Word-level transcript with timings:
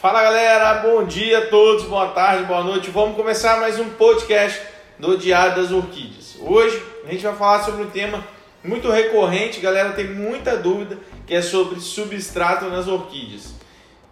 Fala 0.00 0.22
galera, 0.22 0.74
bom 0.74 1.04
dia 1.04 1.38
a 1.38 1.46
todos, 1.48 1.86
boa 1.86 2.10
tarde, 2.10 2.44
boa 2.44 2.62
noite. 2.62 2.88
Vamos 2.88 3.16
começar 3.16 3.58
mais 3.58 3.80
um 3.80 3.90
podcast 3.90 4.62
do 4.96 5.18
Diário 5.18 5.56
das 5.56 5.72
Orquídeas. 5.72 6.36
Hoje 6.38 6.80
a 7.04 7.10
gente 7.10 7.24
vai 7.24 7.34
falar 7.34 7.64
sobre 7.64 7.82
um 7.82 7.90
tema 7.90 8.24
muito 8.62 8.88
recorrente, 8.92 9.58
galera 9.58 9.90
tem 9.94 10.06
muita 10.06 10.56
dúvida, 10.56 10.96
que 11.26 11.34
é 11.34 11.42
sobre 11.42 11.80
substrato 11.80 12.66
nas 12.66 12.86
orquídeas. 12.86 13.54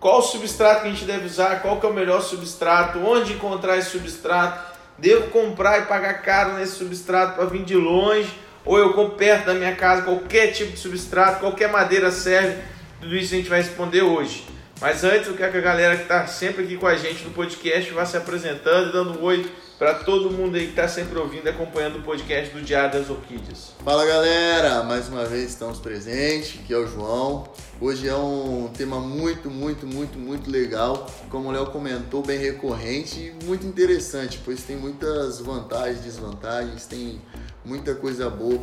Qual 0.00 0.20
substrato 0.20 0.82
que 0.82 0.88
a 0.88 0.90
gente 0.90 1.04
deve 1.04 1.26
usar? 1.26 1.62
Qual 1.62 1.78
que 1.78 1.86
é 1.86 1.88
o 1.88 1.94
melhor 1.94 2.20
substrato? 2.20 2.98
Onde 2.98 3.34
encontrar 3.34 3.78
esse 3.78 3.90
substrato? 3.90 4.76
Devo 4.98 5.30
comprar 5.30 5.82
e 5.82 5.82
pagar 5.82 6.14
caro 6.14 6.54
nesse 6.54 6.78
substrato 6.78 7.36
para 7.36 7.44
vir 7.44 7.62
de 7.62 7.76
longe? 7.76 8.34
Ou 8.64 8.76
eu 8.76 8.92
compro 8.92 9.14
perto 9.14 9.46
da 9.46 9.54
minha 9.54 9.76
casa 9.76 10.02
qualquer 10.02 10.48
tipo 10.48 10.72
de 10.72 10.80
substrato, 10.80 11.38
qualquer 11.38 11.70
madeira 11.70 12.10
serve? 12.10 12.60
Tudo 13.00 13.14
isso 13.14 13.32
a 13.32 13.36
gente 13.36 13.48
vai 13.48 13.60
responder 13.60 14.02
hoje. 14.02 14.56
Mas 14.80 15.02
antes, 15.04 15.26
eu 15.26 15.34
quero 15.34 15.52
que 15.52 15.58
a 15.58 15.62
galera 15.62 15.96
que 15.96 16.02
está 16.02 16.26
sempre 16.26 16.64
aqui 16.64 16.76
com 16.76 16.86
a 16.86 16.96
gente 16.96 17.24
no 17.24 17.30
podcast 17.30 17.90
vá 17.92 18.04
se 18.04 18.16
apresentando, 18.16 18.92
dando 18.92 19.18
um 19.18 19.22
oi 19.22 19.50
para 19.78 19.94
todo 19.94 20.30
mundo 20.30 20.56
aí 20.56 20.64
que 20.64 20.70
está 20.70 20.86
sempre 20.86 21.18
ouvindo 21.18 21.46
e 21.46 21.48
acompanhando 21.48 21.98
o 21.98 22.02
podcast 22.02 22.54
do 22.54 22.60
Diário 22.62 22.98
das 22.98 23.08
Orquídeas. 23.08 23.72
Fala 23.82 24.04
galera, 24.06 24.82
mais 24.82 25.08
uma 25.08 25.24
vez 25.24 25.50
estamos 25.50 25.78
presentes, 25.78 26.60
aqui 26.60 26.74
é 26.74 26.76
o 26.76 26.86
João. 26.86 27.48
Hoje 27.80 28.06
é 28.06 28.14
um 28.14 28.70
tema 28.76 29.00
muito, 29.00 29.50
muito, 29.50 29.86
muito, 29.86 30.18
muito 30.18 30.50
legal, 30.50 31.06
como 31.30 31.48
o 31.48 31.52
Léo 31.52 31.66
comentou, 31.66 32.22
bem 32.22 32.38
recorrente 32.38 33.18
e 33.18 33.44
muito 33.44 33.66
interessante, 33.66 34.40
pois 34.44 34.62
tem 34.62 34.76
muitas 34.76 35.40
vantagens, 35.40 36.00
desvantagens, 36.00 36.86
tem 36.86 37.20
muita 37.66 37.96
coisa 37.96 38.30
boa 38.30 38.58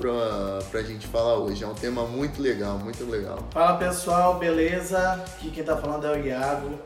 para 0.71 0.79
a 0.79 0.83
gente 0.83 1.05
falar 1.07 1.35
hoje. 1.35 1.63
É 1.63 1.67
um 1.67 1.73
tema 1.73 2.05
muito 2.05 2.41
legal, 2.41 2.79
muito 2.79 3.03
legal. 3.03 3.37
Fala 3.51 3.77
pessoal, 3.77 4.39
beleza? 4.39 4.97
Aqui 5.13 5.51
quem 5.51 5.59
está 5.59 5.75
falando 5.75 6.07
é 6.07 6.11
o 6.13 6.25
Iago. 6.25 6.79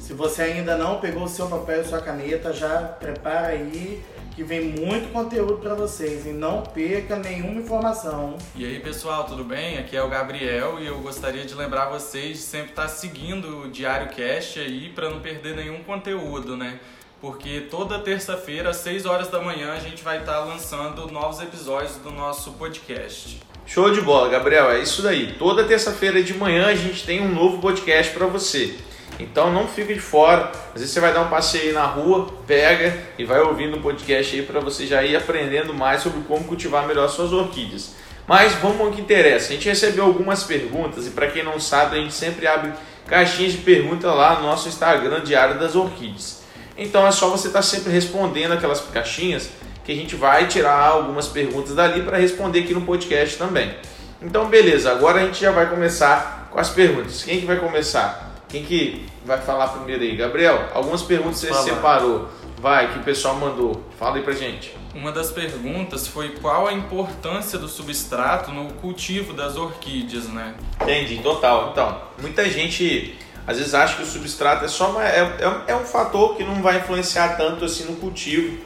Se 0.00 0.14
você 0.14 0.42
ainda 0.42 0.78
não 0.78 0.98
pegou 0.98 1.24
o 1.24 1.28
seu 1.28 1.46
papel 1.46 1.82
e 1.82 1.84
sua 1.84 2.00
caneta, 2.00 2.52
já 2.52 2.82
prepara 2.98 3.48
aí 3.48 4.02
que 4.34 4.42
vem 4.42 4.68
muito 4.68 5.12
conteúdo 5.12 5.58
para 5.58 5.74
vocês 5.74 6.24
e 6.24 6.30
não 6.30 6.62
perca 6.62 7.16
nenhuma 7.16 7.60
informação. 7.60 8.38
E 8.54 8.64
aí 8.64 8.80
pessoal, 8.80 9.24
tudo 9.24 9.44
bem? 9.44 9.78
Aqui 9.78 9.96
é 9.96 10.02
o 10.02 10.08
Gabriel 10.08 10.78
e 10.80 10.86
eu 10.86 10.98
gostaria 11.00 11.44
de 11.44 11.54
lembrar 11.54 11.90
vocês 11.90 12.38
de 12.38 12.42
sempre 12.44 12.70
estar 12.70 12.88
seguindo 12.88 13.64
o 13.64 13.70
Diário 13.70 14.08
Cast 14.08 14.60
aí 14.60 14.90
para 14.90 15.10
não 15.10 15.20
perder 15.20 15.56
nenhum 15.56 15.82
conteúdo, 15.82 16.56
né? 16.56 16.78
Porque 17.20 17.66
toda 17.68 17.98
terça-feira, 17.98 18.70
às 18.70 18.76
6 18.76 19.04
horas 19.04 19.28
da 19.28 19.40
manhã, 19.40 19.72
a 19.72 19.80
gente 19.80 20.04
vai 20.04 20.18
estar 20.18 20.38
lançando 20.38 21.10
novos 21.10 21.40
episódios 21.40 21.96
do 21.96 22.12
nosso 22.12 22.52
podcast. 22.52 23.40
Show 23.66 23.90
de 23.90 24.00
bola, 24.00 24.28
Gabriel, 24.28 24.70
é 24.70 24.78
isso 24.78 25.02
daí. 25.02 25.34
Toda 25.36 25.64
terça-feira 25.64 26.22
de 26.22 26.32
manhã 26.32 26.66
a 26.66 26.76
gente 26.76 27.04
tem 27.04 27.20
um 27.20 27.28
novo 27.28 27.58
podcast 27.58 28.14
para 28.14 28.26
você. 28.26 28.76
Então 29.18 29.52
não 29.52 29.66
fique 29.66 29.94
de 29.94 30.00
fora. 30.00 30.52
Às 30.68 30.80
vezes 30.80 30.90
você 30.90 31.00
vai 31.00 31.12
dar 31.12 31.22
um 31.22 31.28
passeio 31.28 31.74
na 31.74 31.84
rua, 31.84 32.32
pega 32.46 32.96
e 33.18 33.24
vai 33.24 33.40
ouvindo 33.40 33.78
o 33.78 33.82
podcast 33.82 34.36
aí 34.36 34.42
para 34.42 34.60
você 34.60 34.86
já 34.86 35.02
ir 35.02 35.16
aprendendo 35.16 35.74
mais 35.74 36.02
sobre 36.02 36.20
como 36.20 36.44
cultivar 36.44 36.86
melhor 36.86 37.08
suas 37.08 37.32
orquídeas. 37.32 37.96
Mas 38.28 38.52
vamos 38.54 38.80
ao 38.80 38.92
que 38.92 39.00
interessa. 39.00 39.48
A 39.48 39.54
gente 39.54 39.68
recebeu 39.68 40.04
algumas 40.04 40.44
perguntas 40.44 41.08
e 41.08 41.10
para 41.10 41.26
quem 41.26 41.42
não 41.42 41.58
sabe, 41.58 41.98
a 41.98 42.00
gente 42.00 42.14
sempre 42.14 42.46
abre 42.46 42.72
caixinhas 43.08 43.52
de 43.52 43.58
perguntas 43.58 44.14
lá 44.14 44.36
no 44.36 44.46
nosso 44.46 44.68
Instagram 44.68 45.22
Diário 45.22 45.58
das 45.58 45.74
Orquídeas. 45.74 46.46
Então 46.78 47.04
é 47.04 47.10
só 47.10 47.28
você 47.28 47.48
estar 47.48 47.58
tá 47.58 47.62
sempre 47.62 47.92
respondendo 47.92 48.52
aquelas 48.52 48.80
caixinhas 48.80 49.50
que 49.84 49.90
a 49.90 49.94
gente 49.94 50.14
vai 50.14 50.46
tirar 50.46 50.86
algumas 50.86 51.26
perguntas 51.26 51.74
dali 51.74 52.02
para 52.02 52.16
responder 52.16 52.60
aqui 52.60 52.72
no 52.72 52.82
podcast 52.82 53.36
também. 53.36 53.74
Então 54.22 54.46
beleza, 54.46 54.92
agora 54.92 55.20
a 55.20 55.24
gente 55.24 55.40
já 55.40 55.50
vai 55.50 55.68
começar 55.68 56.48
com 56.52 56.60
as 56.60 56.70
perguntas. 56.70 57.24
Quem 57.24 57.40
que 57.40 57.46
vai 57.46 57.56
começar? 57.56 58.32
Quem 58.48 58.64
que 58.64 59.06
vai 59.26 59.40
falar 59.40 59.68
primeiro 59.68 60.02
aí? 60.02 60.16
Gabriel, 60.16 60.68
algumas 60.72 61.02
perguntas 61.02 61.40
você 61.40 61.52
separou. 61.52 62.28
Vai, 62.60 62.92
que 62.92 62.98
o 62.98 63.02
pessoal 63.02 63.36
mandou. 63.36 63.84
Fala 63.98 64.16
aí 64.16 64.22
pra 64.22 64.32
gente. 64.32 64.74
Uma 64.92 65.12
das 65.12 65.30
perguntas 65.30 66.08
foi 66.08 66.30
qual 66.40 66.66
a 66.66 66.72
importância 66.72 67.56
do 67.56 67.68
substrato 67.68 68.50
no 68.50 68.72
cultivo 68.74 69.32
das 69.32 69.56
orquídeas, 69.56 70.24
né? 70.24 70.54
Entendi, 70.82 71.18
total. 71.18 71.70
Então, 71.70 72.00
muita 72.20 72.48
gente 72.50 73.16
às 73.48 73.56
vezes 73.56 73.72
acha 73.72 73.96
que 73.96 74.02
o 74.02 74.06
substrato 74.06 74.66
é 74.66 74.68
só 74.68 74.90
uma, 74.90 75.02
é, 75.02 75.20
é, 75.20 75.72
é 75.72 75.74
um 75.74 75.84
fator 75.84 76.36
que 76.36 76.44
não 76.44 76.60
vai 76.60 76.76
influenciar 76.76 77.38
tanto 77.38 77.64
assim 77.64 77.84
no 77.84 77.96
cultivo. 77.96 78.58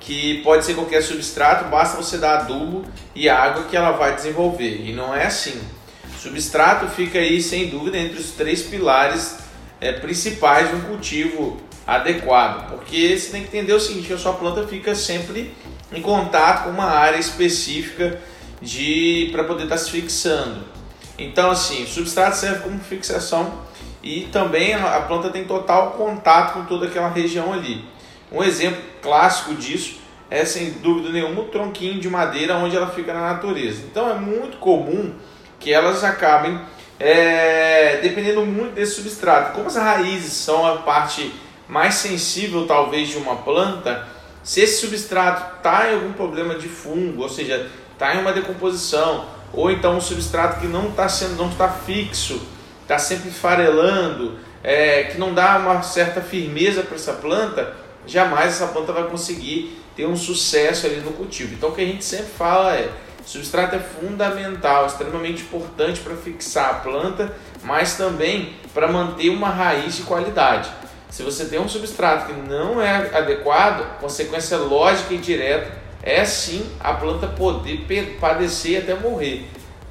Que 0.00 0.42
pode 0.42 0.64
ser 0.64 0.74
qualquer 0.74 1.02
substrato, 1.02 1.66
basta 1.66 1.98
você 1.98 2.16
dar 2.16 2.38
adubo 2.38 2.86
e 3.14 3.28
água 3.28 3.64
que 3.64 3.76
ela 3.76 3.90
vai 3.90 4.14
desenvolver. 4.14 4.80
E 4.82 4.94
não 4.94 5.14
é 5.14 5.26
assim. 5.26 5.60
Substrato 6.18 6.88
fica 6.88 7.18
aí, 7.18 7.42
sem 7.42 7.68
dúvida, 7.68 7.98
entre 7.98 8.18
os 8.18 8.30
três 8.30 8.62
pilares 8.62 9.36
é, 9.78 9.92
principais 9.92 10.70
de 10.70 10.76
um 10.76 10.80
cultivo 10.80 11.60
adequado, 11.86 12.70
porque 12.70 13.18
você 13.18 13.30
tem 13.30 13.42
que 13.42 13.48
entender 13.48 13.74
o 13.74 13.80
seguinte, 13.80 14.10
a 14.10 14.18
sua 14.18 14.32
planta 14.32 14.66
fica 14.66 14.94
sempre 14.94 15.54
em 15.92 16.00
contato 16.00 16.64
com 16.64 16.70
uma 16.70 16.84
área 16.86 17.18
específica 17.18 18.18
de 18.60 19.28
para 19.32 19.44
poder 19.44 19.64
estar 19.64 19.76
tá 19.76 19.82
se 19.82 19.90
fixando. 19.90 20.64
Então, 21.18 21.50
assim, 21.50 21.86
substrato 21.86 22.36
serve 22.38 22.60
como 22.60 22.78
fixação 22.80 23.68
e 24.08 24.28
também 24.32 24.72
a 24.74 25.00
planta 25.00 25.28
tem 25.28 25.44
total 25.44 25.90
contato 25.90 26.54
com 26.54 26.64
toda 26.64 26.86
aquela 26.86 27.08
região 27.08 27.52
ali. 27.52 27.84
Um 28.32 28.42
exemplo 28.42 28.80
clássico 29.02 29.54
disso 29.54 29.98
é, 30.30 30.44
sem 30.44 30.72
dúvida 30.72 31.10
nenhuma, 31.10 31.42
o 31.42 31.44
tronquinho 31.44 32.00
de 32.00 32.08
madeira 32.08 32.56
onde 32.56 32.76
ela 32.76 32.88
fica 32.88 33.12
na 33.12 33.20
natureza. 33.20 33.82
Então, 33.90 34.10
é 34.10 34.14
muito 34.14 34.58
comum 34.58 35.12
que 35.58 35.72
elas 35.72 36.04
acabem 36.04 36.58
é, 36.98 37.98
dependendo 38.02 38.44
muito 38.44 38.74
desse 38.74 38.96
substrato. 38.96 39.52
Como 39.54 39.66
as 39.66 39.76
raízes 39.76 40.32
são 40.32 40.66
a 40.66 40.76
parte 40.76 41.32
mais 41.68 41.94
sensível, 41.94 42.66
talvez, 42.66 43.08
de 43.08 43.16
uma 43.16 43.36
planta, 43.36 44.06
se 44.42 44.60
esse 44.60 44.80
substrato 44.80 45.56
está 45.56 45.90
em 45.90 45.94
algum 45.94 46.12
problema 46.12 46.54
de 46.54 46.68
fungo, 46.68 47.22
ou 47.22 47.28
seja, 47.28 47.70
está 47.92 48.14
em 48.14 48.20
uma 48.20 48.32
decomposição, 48.32 49.26
ou 49.52 49.70
então 49.70 49.96
um 49.96 50.00
substrato 50.00 50.60
que 50.60 50.66
não 50.66 50.88
está 50.88 51.08
sendo, 51.08 51.36
não 51.36 51.48
está 51.48 51.68
fixo, 51.68 52.40
está 52.88 52.98
sempre 52.98 53.30
farelando, 53.30 54.38
é, 54.64 55.04
que 55.04 55.18
não 55.18 55.34
dá 55.34 55.58
uma 55.58 55.82
certa 55.82 56.22
firmeza 56.22 56.82
para 56.82 56.94
essa 56.94 57.12
planta, 57.12 57.74
jamais 58.06 58.54
essa 58.54 58.68
planta 58.68 58.94
vai 58.94 59.04
conseguir 59.04 59.78
ter 59.94 60.06
um 60.06 60.16
sucesso 60.16 60.86
ali 60.86 60.96
no 61.00 61.12
cultivo. 61.12 61.52
Então 61.52 61.68
o 61.68 61.74
que 61.74 61.82
a 61.82 61.84
gente 61.84 62.02
sempre 62.02 62.28
fala 62.28 62.74
é 62.74 62.90
substrato 63.26 63.76
é 63.76 63.78
fundamental, 63.78 64.86
extremamente 64.86 65.42
importante 65.42 66.00
para 66.00 66.16
fixar 66.16 66.70
a 66.70 66.74
planta, 66.74 67.36
mas 67.62 67.94
também 67.98 68.54
para 68.72 68.88
manter 68.88 69.28
uma 69.28 69.50
raiz 69.50 69.96
de 69.96 70.02
qualidade. 70.04 70.70
Se 71.10 71.22
você 71.22 71.44
tem 71.44 71.58
um 71.58 71.68
substrato 71.68 72.32
que 72.32 72.32
não 72.32 72.80
é 72.80 73.14
adequado, 73.14 74.00
consequência 74.00 74.56
lógica 74.56 75.12
e 75.12 75.18
direta 75.18 75.76
é 76.02 76.24
sim 76.24 76.64
a 76.80 76.94
planta 76.94 77.26
poder 77.26 77.84
padecer 78.18 78.82
até 78.82 78.94
morrer, 78.94 79.46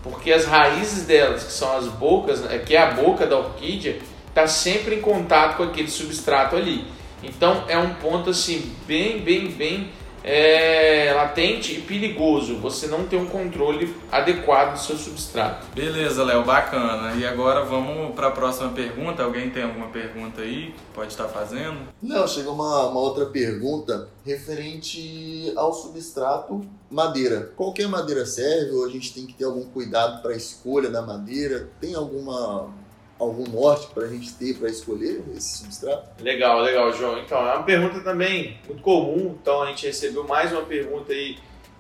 porque 0.08 0.32
as 0.32 0.46
raízes 0.46 1.06
delas, 1.06 1.44
que 1.44 1.52
são 1.52 1.76
as 1.78 1.88
bocas, 1.88 2.42
né, 2.42 2.58
que 2.60 2.76
é 2.76 2.82
a 2.82 2.92
boca 2.92 3.26
da 3.26 3.38
orquídea, 3.38 4.00
está 4.30 4.48
sempre 4.48 4.96
em 4.96 5.02
contato 5.02 5.58
com 5.58 5.64
aquele 5.64 5.90
substrato 5.90 6.56
ali. 6.56 6.86
Então 7.24 7.64
é 7.68 7.78
um 7.78 7.96
ponto 7.96 8.30
assim 8.30 8.72
bem, 8.86 9.20
bem, 9.20 9.48
bem 9.48 9.90
é 10.30 11.14
latente 11.16 11.74
e 11.74 11.82
perigoso. 11.82 12.58
Você 12.58 12.88
não 12.88 13.06
tem 13.06 13.18
um 13.18 13.28
controle 13.28 13.96
adequado 14.12 14.74
do 14.74 14.80
seu 14.80 14.98
substrato. 14.98 15.66
Beleza, 15.74 16.22
Léo, 16.22 16.44
bacana. 16.44 17.16
E 17.16 17.26
agora 17.26 17.64
vamos 17.64 18.14
para 18.14 18.28
a 18.28 18.32
próxima 18.32 18.70
pergunta. 18.72 19.24
Alguém 19.24 19.50
tem 19.50 19.64
alguma 19.64 19.88
pergunta 19.88 20.42
aí 20.42 20.74
que 20.74 20.84
pode 20.94 21.14
estar 21.14 21.30
fazendo? 21.30 21.78
Não, 22.02 22.28
chegou 22.28 22.54
uma, 22.54 22.90
uma 22.90 23.00
outra 23.00 23.28
pergunta 23.28 24.10
referente 24.26 25.54
ao 25.56 25.72
substrato 25.72 26.62
madeira. 26.92 27.54
Qualquer 27.56 27.88
madeira 27.88 28.26
serve 28.26 28.72
ou 28.72 28.86
a 28.86 28.90
gente 28.90 29.14
tem 29.14 29.26
que 29.26 29.34
ter 29.34 29.46
algum 29.46 29.64
cuidado 29.64 30.22
para 30.22 30.32
a 30.32 30.38
escolha 30.38 30.90
da 30.90 31.02
madeira? 31.02 31.70
Tem 31.80 31.96
alguma 31.96 32.70
algum 33.20 33.48
norte 33.50 33.88
para 33.94 34.04
a 34.04 34.08
gente 34.08 34.34
ter 34.34 34.56
para 34.56 34.70
escolher 34.70 35.24
esse 35.36 35.60
substrato? 35.60 36.24
Legal, 36.24 36.62
legal, 36.62 36.92
João. 36.94 37.20
Então, 37.20 37.38
é 37.40 37.54
uma 37.54 37.64
pergunta 37.64 38.00
também 38.02 38.60
muito 38.68 38.82
comum. 38.82 39.38
Então, 39.42 39.64
a 39.64 39.68
gente 39.68 39.88
recebeu 39.88 40.24
mais 40.24 40.52
uma 40.52 40.62
pergunta 40.62 41.12
aí 41.14 41.38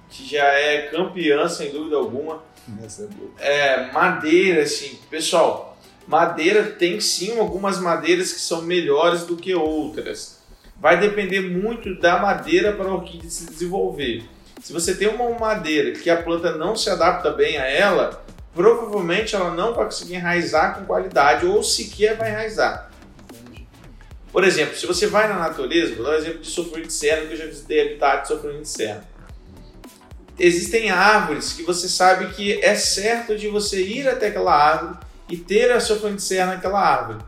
que 0.09 0.25
já 0.25 0.45
é 0.45 0.83
campeã, 0.87 1.47
sem 1.47 1.71
dúvida 1.71 1.95
alguma. 1.95 2.43
Essa 2.83 3.03
é 3.03 3.07
boa. 3.07 3.31
É, 3.39 3.91
madeira, 3.91 4.63
assim, 4.63 4.97
pessoal, 5.09 5.77
madeira 6.07 6.63
tem 6.63 6.99
sim 6.99 7.37
algumas 7.37 7.79
madeiras 7.79 8.33
que 8.33 8.39
são 8.39 8.61
melhores 8.61 9.23
do 9.25 9.35
que 9.35 9.53
outras. 9.53 10.37
Vai 10.79 10.99
depender 10.99 11.41
muito 11.41 11.99
da 11.99 12.19
madeira 12.19 12.71
para 12.73 12.87
a 12.89 12.95
orquídea 12.95 13.29
se 13.29 13.45
desenvolver. 13.45 14.23
Se 14.61 14.73
você 14.73 14.95
tem 14.95 15.07
uma 15.07 15.29
madeira 15.31 15.91
que 15.91 16.09
a 16.09 16.21
planta 16.21 16.55
não 16.55 16.75
se 16.75 16.89
adapta 16.89 17.31
bem 17.31 17.57
a 17.57 17.67
ela, 17.67 18.23
provavelmente 18.57 19.35
ela 19.35 19.51
não 19.51 19.71
vai 19.75 19.85
conseguir 19.85 20.15
enraizar 20.15 20.75
com 20.75 20.85
qualidade 20.85 21.45
ou 21.45 21.61
sequer 21.61 22.17
vai 22.17 22.31
enraizar. 22.31 22.89
Por 24.31 24.43
exemplo, 24.43 24.75
se 24.75 24.87
você 24.87 25.05
vai 25.05 25.27
na 25.27 25.37
natureza, 25.37 25.93
vou 25.93 26.03
dar 26.03 26.13
um 26.13 26.15
exemplo 26.15 26.39
de 26.39 26.47
sofrimento 26.47 26.87
de 26.87 26.93
serra, 26.93 27.27
que 27.27 27.33
eu 27.33 27.37
já 27.37 27.45
visitei 27.45 27.81
habitat 27.81 28.23
de 28.23 28.27
sofrimento 28.29 28.63
de 28.63 28.69
serra. 28.69 29.05
Existem 30.39 30.89
árvores 30.89 31.53
que 31.53 31.61
você 31.61 31.87
sabe 31.87 32.33
que 32.33 32.59
é 32.63 32.73
certo 32.75 33.37
de 33.37 33.47
você 33.47 33.81
ir 33.81 34.07
até 34.07 34.27
aquela 34.27 34.55
árvore 34.55 34.97
e 35.29 35.37
ter 35.37 35.71
a 35.71 35.79
sofrimento 35.79 36.17
de 36.17 36.23
serra 36.23 36.55
naquela 36.55 36.81
árvore. 36.81 37.19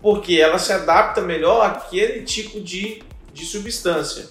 porque 0.00 0.34
ela 0.34 0.58
se 0.58 0.72
adapta 0.72 1.20
melhor 1.20 1.66
àquele 1.66 2.22
tipo 2.22 2.60
de, 2.60 3.02
de 3.32 3.44
substância. 3.44 4.26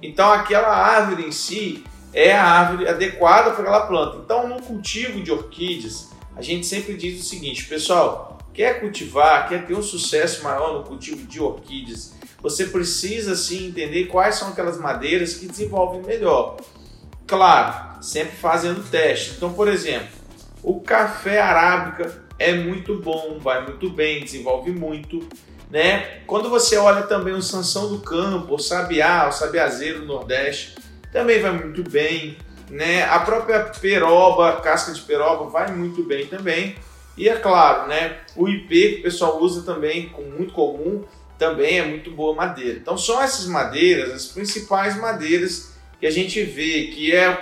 Então 0.00 0.30
aquela 0.32 0.68
árvore 0.68 1.26
em 1.26 1.32
si 1.32 1.84
é 2.12 2.32
a 2.32 2.44
árvore 2.44 2.88
adequada 2.88 3.50
para 3.50 3.62
aquela 3.62 3.86
planta. 3.86 4.18
Então 4.24 4.48
no 4.48 4.60
cultivo 4.62 5.22
de 5.22 5.30
orquídeas, 5.30 6.10
a 6.36 6.42
gente 6.42 6.66
sempre 6.66 6.94
diz 6.94 7.20
o 7.20 7.24
seguinte, 7.24 7.64
pessoal, 7.64 8.38
quer 8.52 8.80
cultivar, 8.80 9.48
quer 9.48 9.66
ter 9.66 9.74
um 9.74 9.82
sucesso 9.82 10.42
maior 10.42 10.74
no 10.74 10.84
cultivo 10.84 11.26
de 11.26 11.40
orquídeas, 11.40 12.14
você 12.40 12.66
precisa 12.66 13.34
sim 13.34 13.68
entender 13.68 14.06
quais 14.06 14.36
são 14.36 14.48
aquelas 14.48 14.78
madeiras 14.78 15.34
que 15.34 15.46
desenvolvem 15.46 16.02
melhor. 16.02 16.56
Claro, 17.26 18.02
sempre 18.02 18.36
fazendo 18.36 18.88
teste. 18.88 19.32
Então, 19.36 19.52
por 19.52 19.68
exemplo, 19.68 20.08
o 20.62 20.80
café 20.80 21.40
arábica 21.40 22.24
é 22.38 22.52
muito 22.54 22.98
bom, 22.98 23.38
vai 23.40 23.64
muito 23.64 23.90
bem, 23.90 24.22
desenvolve 24.22 24.70
muito. 24.70 25.26
Né? 25.70 26.20
Quando 26.26 26.48
você 26.48 26.76
olha 26.76 27.02
também 27.02 27.34
o 27.34 27.42
Sansão 27.42 27.88
do 27.88 27.98
Campo, 28.00 28.54
o 28.54 28.58
Sabiá, 28.58 29.26
o 29.28 29.32
Sabiazeiro 29.32 30.00
do 30.00 30.06
Nordeste, 30.06 30.76
também 31.12 31.40
vai 31.40 31.52
muito 31.52 31.82
bem. 31.88 32.36
Né? 32.70 33.04
A 33.04 33.20
própria 33.20 33.60
peroba, 33.60 34.60
casca 34.60 34.92
de 34.92 35.00
peroba, 35.02 35.48
vai 35.48 35.70
muito 35.70 36.02
bem 36.02 36.26
também. 36.26 36.76
E 37.16 37.28
é 37.28 37.36
claro, 37.36 37.88
né, 37.88 38.18
o 38.36 38.46
IP 38.46 38.68
que 38.68 39.00
o 39.00 39.02
pessoal 39.04 39.40
usa 39.40 39.62
também, 39.62 40.10
com 40.10 40.20
muito 40.22 40.52
comum, 40.52 41.02
também 41.38 41.78
é 41.78 41.84
muito 41.84 42.10
boa 42.10 42.34
madeira. 42.34 42.78
Então 42.78 42.98
são 42.98 43.22
essas 43.22 43.46
madeiras, 43.46 44.12
as 44.12 44.26
principais 44.26 44.96
madeiras 44.98 45.72
que 45.98 46.06
a 46.06 46.10
gente 46.10 46.42
vê 46.42 46.88
que 46.88 47.14
é, 47.14 47.34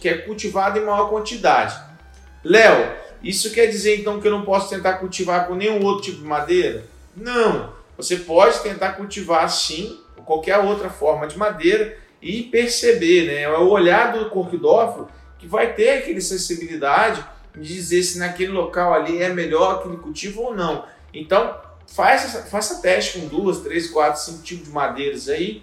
que 0.00 0.08
é 0.08 0.18
cultivada 0.18 0.78
em 0.78 0.84
maior 0.84 1.08
quantidade. 1.08 1.78
Léo, 2.42 2.92
isso 3.22 3.52
quer 3.52 3.66
dizer 3.66 4.00
então 4.00 4.20
que 4.20 4.26
eu 4.26 4.32
não 4.32 4.44
posso 4.44 4.68
tentar 4.68 4.94
cultivar 4.94 5.46
com 5.46 5.54
nenhum 5.54 5.84
outro 5.84 6.04
tipo 6.04 6.18
de 6.18 6.24
madeira? 6.24 6.84
Não. 7.16 7.72
Você 7.96 8.16
pode 8.16 8.58
tentar 8.60 8.92
cultivar 8.92 9.48
sim, 9.48 10.00
qualquer 10.24 10.58
outra 10.58 10.88
forma 10.88 11.26
de 11.26 11.36
madeira 11.36 11.98
e 12.20 12.42
perceber, 12.44 13.26
né? 13.26 13.42
É 13.42 13.58
o 13.58 13.68
olhar 13.68 14.12
do 14.12 14.30
corquidófilo 14.30 15.08
que 15.38 15.46
vai 15.46 15.72
ter 15.72 15.90
aquela 15.90 16.20
sensibilidade 16.20 17.24
de 17.54 17.74
dizer 17.74 18.02
se 18.02 18.18
naquele 18.18 18.52
local 18.52 18.92
ali 18.92 19.22
é 19.22 19.30
melhor 19.30 19.76
aquele 19.76 19.96
cultivo 19.96 20.42
ou 20.42 20.54
não. 20.54 20.84
Então, 21.12 21.58
faça, 21.86 22.42
faça 22.44 22.80
teste 22.82 23.18
com 23.18 23.26
duas, 23.26 23.60
três, 23.60 23.90
quatro, 23.90 24.20
cinco 24.20 24.42
tipos 24.42 24.66
de 24.66 24.70
madeiras 24.70 25.28
aí 25.28 25.62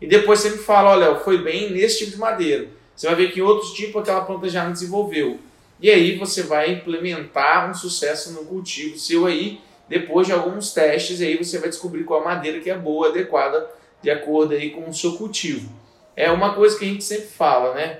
e 0.00 0.06
depois 0.06 0.40
você 0.40 0.50
me 0.50 0.58
fala, 0.58 0.90
olha, 0.90 1.16
foi 1.20 1.38
bem 1.38 1.70
nesse 1.70 2.00
tipo 2.00 2.10
de 2.12 2.18
madeira. 2.18 2.68
Você 2.94 3.06
vai 3.06 3.16
ver 3.16 3.32
que 3.32 3.40
em 3.40 3.42
outros 3.42 3.72
tipos 3.72 4.02
aquela 4.02 4.24
planta 4.24 4.48
já 4.48 4.64
não 4.64 4.72
desenvolveu. 4.72 5.38
E 5.80 5.90
aí 5.90 6.16
você 6.18 6.42
vai 6.42 6.72
implementar 6.72 7.70
um 7.70 7.74
sucesso 7.74 8.32
no 8.32 8.44
cultivo 8.44 8.98
seu 8.98 9.26
aí, 9.26 9.60
depois 9.88 10.26
de 10.26 10.32
alguns 10.32 10.72
testes, 10.72 11.20
aí 11.20 11.36
você 11.36 11.58
vai 11.58 11.68
descobrir 11.68 12.04
qual 12.04 12.20
a 12.20 12.24
madeira 12.24 12.60
que 12.60 12.70
é 12.70 12.76
boa, 12.76 13.08
adequada, 13.08 13.68
de 14.02 14.10
acordo 14.10 14.54
aí 14.54 14.70
com 14.70 14.88
o 14.88 14.94
seu 14.94 15.16
cultivo. 15.16 15.70
É 16.16 16.30
uma 16.30 16.54
coisa 16.54 16.78
que 16.78 16.84
a 16.84 16.88
gente 16.88 17.04
sempre 17.04 17.26
fala, 17.26 17.74
né? 17.74 17.98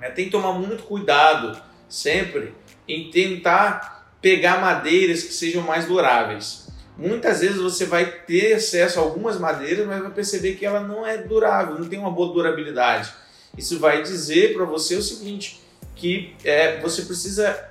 É, 0.00 0.10
tem 0.10 0.26
que 0.26 0.30
tomar 0.30 0.52
muito 0.52 0.82
cuidado, 0.84 1.60
sempre, 1.88 2.54
em 2.86 3.10
tentar 3.10 4.14
pegar 4.20 4.60
madeiras 4.60 5.22
que 5.22 5.32
sejam 5.32 5.62
mais 5.62 5.86
duráveis. 5.86 6.68
Muitas 6.96 7.40
vezes 7.40 7.56
você 7.56 7.86
vai 7.86 8.04
ter 8.04 8.54
acesso 8.54 8.98
a 8.98 9.02
algumas 9.02 9.38
madeiras, 9.38 9.86
mas 9.86 10.02
vai 10.02 10.10
perceber 10.10 10.56
que 10.56 10.66
ela 10.66 10.80
não 10.80 11.06
é 11.06 11.16
durável, 11.16 11.78
não 11.78 11.88
tem 11.88 11.98
uma 11.98 12.10
boa 12.10 12.32
durabilidade. 12.32 13.10
Isso 13.56 13.78
vai 13.78 14.02
dizer 14.02 14.54
para 14.54 14.64
você 14.64 14.96
o 14.96 15.02
seguinte, 15.02 15.62
que 15.96 16.34
é, 16.44 16.78
você 16.80 17.02
precisa 17.02 17.70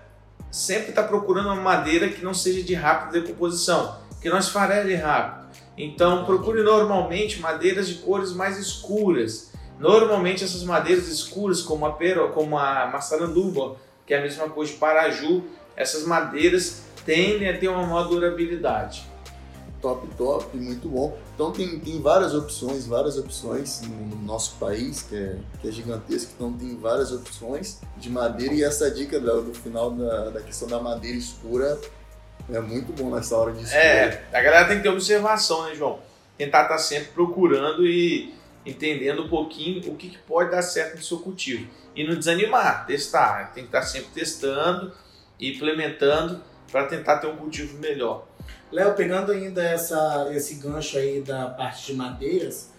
sempre 0.51 0.89
estar 0.89 1.03
tá 1.03 1.07
procurando 1.07 1.45
uma 1.45 1.55
madeira 1.55 2.09
que 2.09 2.23
não 2.23 2.33
seja 2.33 2.63
de 2.63 2.73
rápida 2.73 3.21
decomposição, 3.21 3.99
que 4.21 4.29
não 4.29 4.39
esfarele 4.39 4.95
rápido. 4.95 5.47
Então 5.77 6.25
procure 6.25 6.61
normalmente 6.61 7.39
madeiras 7.39 7.87
de 7.87 7.95
cores 7.95 8.33
mais 8.33 8.57
escuras. 8.57 9.48
Normalmente 9.79 10.43
essas 10.43 10.63
madeiras 10.63 11.07
escuras, 11.07 11.61
como 11.61 11.85
a 11.85 11.93
pero, 11.93 12.29
como 12.29 12.57
a 12.57 12.87
maçaranduba, 12.87 13.77
que 14.05 14.13
é 14.13 14.19
a 14.19 14.21
mesma 14.21 14.49
coisa 14.49 14.73
de 14.73 14.77
paraju, 14.77 15.43
essas 15.75 16.03
madeiras 16.05 16.83
tendem 17.05 17.49
a 17.49 17.57
ter 17.57 17.69
uma 17.69 17.87
maior 17.87 18.03
durabilidade 18.03 19.09
top, 19.81 20.07
top, 20.17 20.57
muito 20.57 20.87
bom. 20.87 21.17
Então 21.33 21.51
tem, 21.51 21.79
tem 21.79 22.01
várias 22.01 22.33
opções, 22.33 22.85
várias 22.85 23.17
opções 23.17 23.81
no 23.81 24.15
nosso 24.23 24.55
país, 24.57 25.03
que 25.03 25.15
é, 25.15 25.35
que 25.61 25.67
é 25.67 25.71
gigantesco, 25.71 26.31
então 26.35 26.53
tem 26.53 26.75
várias 26.77 27.11
opções 27.11 27.79
de 27.97 28.09
madeira 28.09 28.53
e 28.53 28.63
essa 28.63 28.89
dica 28.91 29.19
do, 29.19 29.43
do 29.43 29.53
final 29.53 29.91
da, 29.91 30.29
da 30.29 30.41
questão 30.41 30.67
da 30.67 30.79
madeira 30.79 31.17
escura 31.17 31.79
é 32.51 32.59
muito 32.59 32.91
bom 32.93 33.13
nessa 33.15 33.37
hora 33.37 33.51
de 33.51 33.63
escolha. 33.63 33.79
É, 33.79 34.23
a 34.33 34.41
galera 34.41 34.67
tem 34.67 34.77
que 34.77 34.83
ter 34.83 34.89
observação, 34.89 35.65
né, 35.65 35.75
João? 35.75 35.99
Tentar 36.37 36.63
estar 36.63 36.75
tá 36.75 36.79
sempre 36.79 37.09
procurando 37.09 37.85
e 37.85 38.33
entendendo 38.69 39.23
um 39.23 39.29
pouquinho 39.29 39.91
o 39.91 39.95
que, 39.95 40.17
pode 40.27 40.51
dar 40.51 40.61
certo 40.61 40.97
no 40.97 41.03
seu 41.03 41.19
cultivo. 41.19 41.67
E 41.95 42.07
não 42.07 42.15
desanimar, 42.15 42.85
testar. 42.85 43.51
Tem 43.53 43.63
que 43.63 43.69
estar 43.69 43.81
sempre 43.81 44.09
testando 44.13 44.93
e 45.39 45.55
implementando 45.55 46.41
para 46.71 46.85
tentar 46.85 47.17
ter 47.17 47.27
um 47.27 47.35
cultivo 47.35 47.77
melhor. 47.79 48.27
Léo, 48.71 48.93
pegando 48.93 49.31
ainda 49.31 49.63
essa, 49.63 50.29
esse 50.31 50.55
gancho 50.55 50.97
aí 50.97 51.21
da 51.21 51.47
parte 51.47 51.87
de 51.87 51.93
madeiras, 51.93 52.71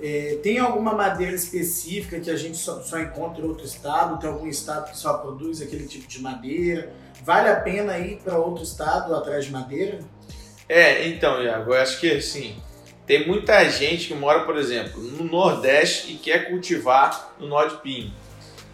é, 0.00 0.38
tem 0.42 0.58
alguma 0.58 0.92
madeira 0.92 1.34
específica 1.34 2.18
que 2.18 2.30
a 2.30 2.36
gente 2.36 2.56
só, 2.56 2.80
só, 2.80 2.98
encontra 2.98 3.42
em 3.42 3.48
outro 3.48 3.64
estado? 3.64 4.18
Tem 4.18 4.28
algum 4.28 4.48
estado 4.48 4.90
que 4.90 4.96
só 4.96 5.18
produz 5.18 5.60
aquele 5.60 5.86
tipo 5.86 6.08
de 6.08 6.20
madeira? 6.20 6.92
Vale 7.22 7.48
a 7.48 7.56
pena 7.56 7.98
ir 7.98 8.16
para 8.16 8.38
outro 8.38 8.64
estado 8.64 9.14
atrás 9.14 9.44
de 9.44 9.52
madeira? 9.52 10.00
É, 10.68 11.06
então, 11.08 11.42
Iago, 11.42 11.72
eu 11.72 11.80
acho 11.80 12.00
que 12.00 12.10
assim, 12.10 12.56
tem 13.06 13.26
muita 13.26 13.68
gente 13.68 14.08
que 14.08 14.14
mora, 14.14 14.40
por 14.40 14.56
exemplo, 14.56 15.00
no 15.00 15.24
Nordeste 15.24 16.12
e 16.12 16.16
quer 16.16 16.48
cultivar 16.48 17.34
no 17.38 17.46
Norte 17.46 17.76
Pinho. 17.82 18.12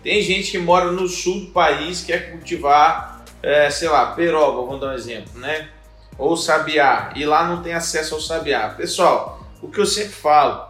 Tem 0.03 0.23
gente 0.23 0.53
que 0.53 0.59
mora 0.59 0.91
no 0.91 1.09
sul 1.09 1.41
do 1.41 1.47
país 1.49 2.03
e 2.03 2.07
quer 2.07 2.31
cultivar, 2.33 3.25
é, 3.43 3.69
sei 3.71 3.89
lá, 3.89 4.13
peroba, 4.13 4.63
vamos 4.63 4.81
dar 4.81 4.89
um 4.89 4.95
exemplo, 4.95 5.39
né? 5.39 5.69
ou 6.21 6.37
sabiá 6.37 7.13
e 7.17 7.25
lá 7.25 7.49
não 7.49 7.63
tem 7.63 7.73
acesso 7.73 8.15
ao 8.15 8.21
sabiá. 8.21 8.69
Pessoal, 8.69 9.43
o 9.63 9.69
que 9.69 9.81
eu 9.81 9.87
sempre 9.87 10.13
falo, 10.13 10.69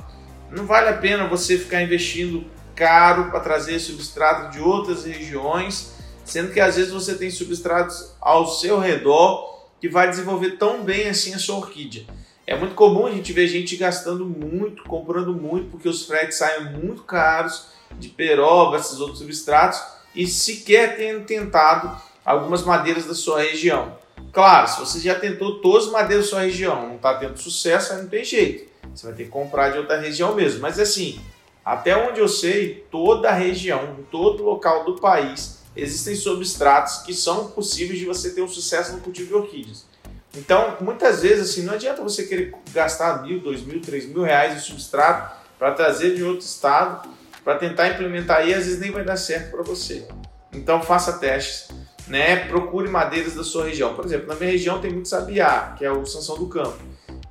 não 0.50 0.64
vale 0.64 0.88
a 0.88 0.96
pena 0.96 1.26
você 1.26 1.58
ficar 1.58 1.82
investindo 1.82 2.44
caro 2.74 3.30
para 3.30 3.40
trazer 3.40 3.78
substrato 3.80 4.52
de 4.52 4.60
outras 4.60 5.04
regiões, 5.04 5.92
sendo 6.24 6.52
que 6.52 6.60
às 6.60 6.76
vezes 6.76 6.92
você 6.92 7.16
tem 7.16 7.30
substratos 7.30 8.14
ao 8.20 8.46
seu 8.46 8.78
redor 8.78 9.68
que 9.80 9.88
vai 9.88 10.08
desenvolver 10.08 10.52
tão 10.52 10.84
bem 10.84 11.08
assim 11.08 11.34
a 11.34 11.38
sua 11.38 11.56
orquídea. 11.56 12.04
É 12.50 12.56
muito 12.56 12.74
comum 12.74 13.06
a 13.06 13.12
gente 13.12 13.32
ver 13.32 13.46
gente 13.46 13.76
gastando 13.76 14.26
muito, 14.26 14.82
comprando 14.82 15.32
muito, 15.32 15.70
porque 15.70 15.88
os 15.88 16.04
fretes 16.04 16.36
saem 16.36 16.64
muito 16.72 17.04
caros 17.04 17.66
de 17.92 18.08
peroba, 18.08 18.76
esses 18.76 18.98
outros 18.98 19.20
substratos, 19.20 19.80
e 20.16 20.26
sequer 20.26 20.96
tendo 20.96 21.24
tentado 21.24 21.96
algumas 22.24 22.64
madeiras 22.64 23.06
da 23.06 23.14
sua 23.14 23.40
região. 23.40 23.96
Claro, 24.32 24.66
se 24.66 24.80
você 24.80 24.98
já 24.98 25.14
tentou 25.14 25.60
todas 25.60 25.86
as 25.86 25.92
madeiras 25.92 26.24
da 26.24 26.30
sua 26.30 26.40
região, 26.40 26.88
não 26.88 26.96
está 26.96 27.14
tendo 27.14 27.38
sucesso, 27.38 27.92
aí 27.92 28.02
não 28.02 28.08
tem 28.08 28.24
jeito. 28.24 28.68
Você 28.92 29.06
vai 29.06 29.14
ter 29.14 29.24
que 29.26 29.30
comprar 29.30 29.70
de 29.70 29.78
outra 29.78 30.00
região 30.00 30.34
mesmo. 30.34 30.60
Mas 30.60 30.76
assim, 30.80 31.20
até 31.64 31.96
onde 31.96 32.18
eu 32.18 32.26
sei, 32.26 32.84
toda 32.90 33.30
região, 33.30 33.98
todo 34.10 34.42
local 34.42 34.84
do 34.84 34.96
país, 34.96 35.60
existem 35.76 36.16
substratos 36.16 37.02
que 37.02 37.14
são 37.14 37.52
possíveis 37.52 38.00
de 38.00 38.06
você 38.06 38.34
ter 38.34 38.42
um 38.42 38.48
sucesso 38.48 38.92
no 38.92 39.00
cultivo 39.02 39.28
de 39.28 39.34
orquídeas. 39.34 39.89
Então, 40.36 40.76
muitas 40.80 41.22
vezes, 41.22 41.50
assim, 41.50 41.62
não 41.62 41.74
adianta 41.74 42.02
você 42.02 42.24
querer 42.24 42.54
gastar 42.72 43.22
mil, 43.22 43.40
dois 43.40 43.62
mil, 43.62 43.80
três 43.80 44.06
mil 44.06 44.22
reais 44.22 44.56
em 44.56 44.60
substrato 44.60 45.36
para 45.58 45.72
trazer 45.72 46.14
de 46.14 46.22
outro 46.22 46.46
estado, 46.46 47.08
para 47.42 47.56
tentar 47.56 47.88
implementar 47.88 48.46
e 48.46 48.54
às 48.54 48.64
vezes 48.64 48.78
nem 48.78 48.90
vai 48.90 49.04
dar 49.04 49.16
certo 49.16 49.50
para 49.50 49.62
você. 49.62 50.06
Então, 50.52 50.82
faça 50.82 51.14
testes 51.14 51.68
né, 52.10 52.44
procure 52.46 52.88
madeiras 52.88 53.34
da 53.34 53.44
sua 53.44 53.66
região. 53.66 53.94
Por 53.94 54.04
exemplo, 54.04 54.26
na 54.26 54.34
minha 54.34 54.50
região 54.50 54.80
tem 54.80 54.92
muito 54.92 55.08
sabiá, 55.08 55.76
que 55.78 55.84
é 55.84 55.92
o 55.92 56.04
Sansão 56.04 56.36
do 56.36 56.48
Campo. 56.48 56.76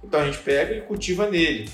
Então 0.02 0.22
a 0.22 0.26
gente 0.26 0.40
pega 0.40 0.74
e 0.74 0.82
cultiva 0.82 1.30
nele. 1.30 1.70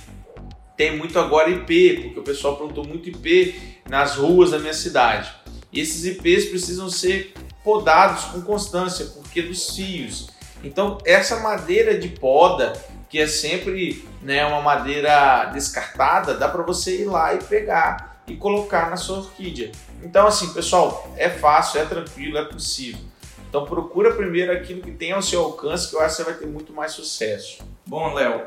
Tem 0.76 0.98
muito 0.98 1.18
agora 1.20 1.50
IP, 1.50 2.02
porque 2.02 2.20
o 2.20 2.24
pessoal 2.24 2.58
plantou 2.58 2.84
muito 2.84 3.08
IP 3.08 3.80
nas 3.88 4.16
ruas 4.16 4.52
da 4.52 4.60
minha 4.60 4.74
cidade. 4.74 5.32
E 5.72 5.80
esses 5.80 6.04
IPs 6.04 6.46
precisam 6.46 6.90
ser 6.90 7.34
podados 7.64 8.26
com 8.26 8.42
constância, 8.42 9.06
porque 9.06 9.44
dos 9.44 9.76
fios. 9.76 10.28
Então 10.64 10.98
essa 11.06 11.40
madeira 11.40 11.98
de 11.98 12.10
poda, 12.10 12.74
que 13.10 13.20
é 13.20 13.28
sempre 13.28 14.08
né, 14.22 14.46
uma 14.46 14.62
madeira 14.62 15.46
descartada, 15.46 16.34
dá 16.34 16.50
para 16.50 16.64
você 16.64 17.02
ir 17.02 17.06
lá 17.06 17.34
e 17.34 17.44
pegar 17.44 18.22
e 18.28 18.36
colocar 18.36 18.90
na 18.90 18.98
sua 18.98 19.20
orquídea. 19.20 19.72
Então, 20.04 20.28
assim, 20.28 20.52
pessoal, 20.54 21.12
é 21.16 21.30
fácil, 21.30 21.80
é 21.80 21.86
tranquilo, 21.86 22.38
é 22.38 22.46
possível. 22.46 23.00
Então, 23.48 23.66
procura 23.66 24.14
primeiro 24.14 24.52
aquilo 24.52 24.82
que 24.82 24.92
tem 24.92 25.12
ao 25.12 25.22
seu 25.22 25.42
alcance, 25.44 25.90
que 25.90 25.96
eu 25.96 26.02
acho 26.02 26.18
que 26.18 26.24
você 26.24 26.30
vai 26.32 26.40
ter 26.40 26.48
muito 26.48 26.74
mais 26.74 26.92
sucesso. 26.92 27.60
Bom, 27.86 28.14
Léo, 28.14 28.42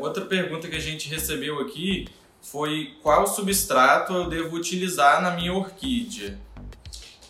outra 0.00 0.24
pergunta 0.24 0.68
que 0.68 0.76
a 0.76 0.80
gente 0.80 1.08
recebeu 1.08 1.60
aqui 1.60 2.08
foi 2.42 2.96
qual 3.02 3.26
substrato 3.26 4.12
eu 4.12 4.28
devo 4.28 4.56
utilizar 4.56 5.22
na 5.22 5.30
minha 5.30 5.54
orquídea? 5.54 6.38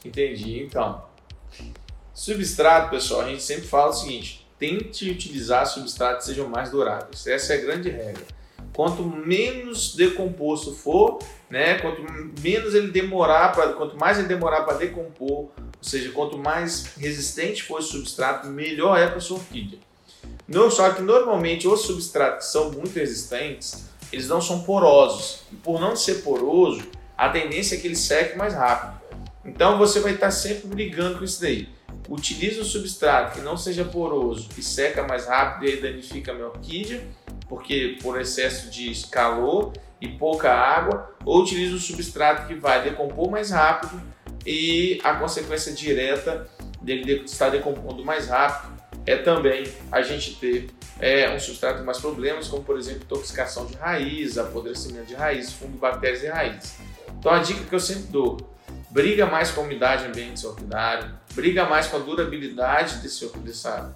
Entendi, 0.04 0.62
então. 0.62 1.05
Substrato, 2.16 2.88
pessoal, 2.88 3.20
a 3.20 3.28
gente 3.28 3.42
sempre 3.42 3.68
fala 3.68 3.90
o 3.90 3.92
seguinte: 3.92 4.48
tente 4.58 5.10
utilizar 5.10 5.66
substratos 5.66 6.24
que 6.24 6.30
sejam 6.30 6.48
mais 6.48 6.70
duráveis. 6.70 7.26
Essa 7.26 7.52
é 7.52 7.58
a 7.58 7.60
grande 7.60 7.90
regra. 7.90 8.24
Quanto 8.72 9.02
menos 9.04 9.94
decomposto 9.94 10.74
for, 10.74 11.18
né, 11.50 11.78
quanto 11.78 12.02
menos 12.40 12.74
ele 12.74 12.90
demorar, 12.90 13.52
pra, 13.52 13.74
quanto 13.74 13.98
mais 13.98 14.18
ele 14.18 14.28
demorar 14.28 14.62
para 14.62 14.78
decompor, 14.78 15.50
ou 15.50 15.52
seja, 15.82 16.10
quanto 16.10 16.38
mais 16.38 16.86
resistente 16.96 17.62
for 17.62 17.80
o 17.80 17.82
substrato, 17.82 18.46
melhor 18.48 18.98
é 18.98 19.06
para 19.06 19.20
sua 19.20 19.36
orquídea. 19.36 19.78
Não, 20.48 20.70
só 20.70 20.88
que 20.88 21.02
normalmente 21.02 21.68
os 21.68 21.82
substratos 21.82 22.46
que 22.46 22.52
são 22.52 22.70
muito 22.72 22.98
resistentes, 22.98 23.84
eles 24.10 24.26
não 24.26 24.40
são 24.40 24.62
porosos. 24.62 25.42
E 25.52 25.56
por 25.56 25.78
não 25.78 25.94
ser 25.94 26.22
poroso, 26.22 26.82
a 27.16 27.28
tendência 27.28 27.76
é 27.76 27.78
que 27.78 27.86
ele 27.86 27.96
seque 27.96 28.38
mais 28.38 28.54
rápido. 28.54 29.02
Então 29.44 29.76
você 29.76 30.00
vai 30.00 30.14
estar 30.14 30.30
sempre 30.30 30.66
brigando 30.68 31.18
com 31.18 31.24
isso 31.24 31.42
daí. 31.42 31.75
Utilize 32.08 32.60
um 32.60 32.64
substrato 32.64 33.36
que 33.36 33.40
não 33.40 33.56
seja 33.56 33.84
poroso 33.84 34.48
e 34.56 34.62
seca 34.62 35.02
mais 35.02 35.26
rápido 35.26 35.68
e 35.68 35.80
danifica 35.80 36.32
a 36.32 36.34
minha 36.34 36.46
orquídea, 36.46 37.04
porque 37.48 37.98
por 38.00 38.20
excesso 38.20 38.70
de 38.70 39.06
calor 39.08 39.72
e 40.00 40.08
pouca 40.08 40.52
água, 40.52 41.14
ou 41.24 41.42
utilize 41.42 41.74
um 41.74 41.78
substrato 41.78 42.46
que 42.46 42.54
vai 42.54 42.82
decompor 42.82 43.30
mais 43.30 43.50
rápido 43.50 44.00
e 44.44 45.00
a 45.02 45.14
consequência 45.14 45.72
direta 45.72 46.48
dele 46.80 47.22
estar 47.24 47.48
decompondo 47.48 48.04
mais 48.04 48.28
rápido 48.28 48.76
é 49.04 49.16
também 49.16 49.64
a 49.90 50.02
gente 50.02 50.34
ter 50.36 50.68
é, 51.00 51.30
um 51.30 51.38
substrato 51.38 51.78
com 51.78 51.84
mais 51.84 51.98
problemas, 51.98 52.48
como 52.48 52.62
por 52.62 52.78
exemplo 52.78 53.02
intoxicação 53.02 53.66
de 53.66 53.74
raiz, 53.76 54.36
apodrecimento 54.36 55.06
de 55.06 55.14
raiz, 55.14 55.52
fungo, 55.52 55.78
bactérias 55.78 56.22
e 56.22 56.26
raízes. 56.26 56.76
Então 57.18 57.32
a 57.32 57.38
dica 57.38 57.64
que 57.64 57.74
eu 57.74 57.80
sempre 57.80 58.04
dou, 58.04 58.36
briga 58.90 59.26
mais 59.26 59.50
com 59.50 59.60
a 59.60 59.64
umidade 59.64 60.04
ambiente 60.04 60.44
orquidário, 60.46 61.14
briga 61.36 61.66
mais 61.66 61.86
com 61.86 61.98
a 61.98 62.00
durabilidade 62.00 62.96
desse, 62.96 63.28
dessa, 63.38 63.94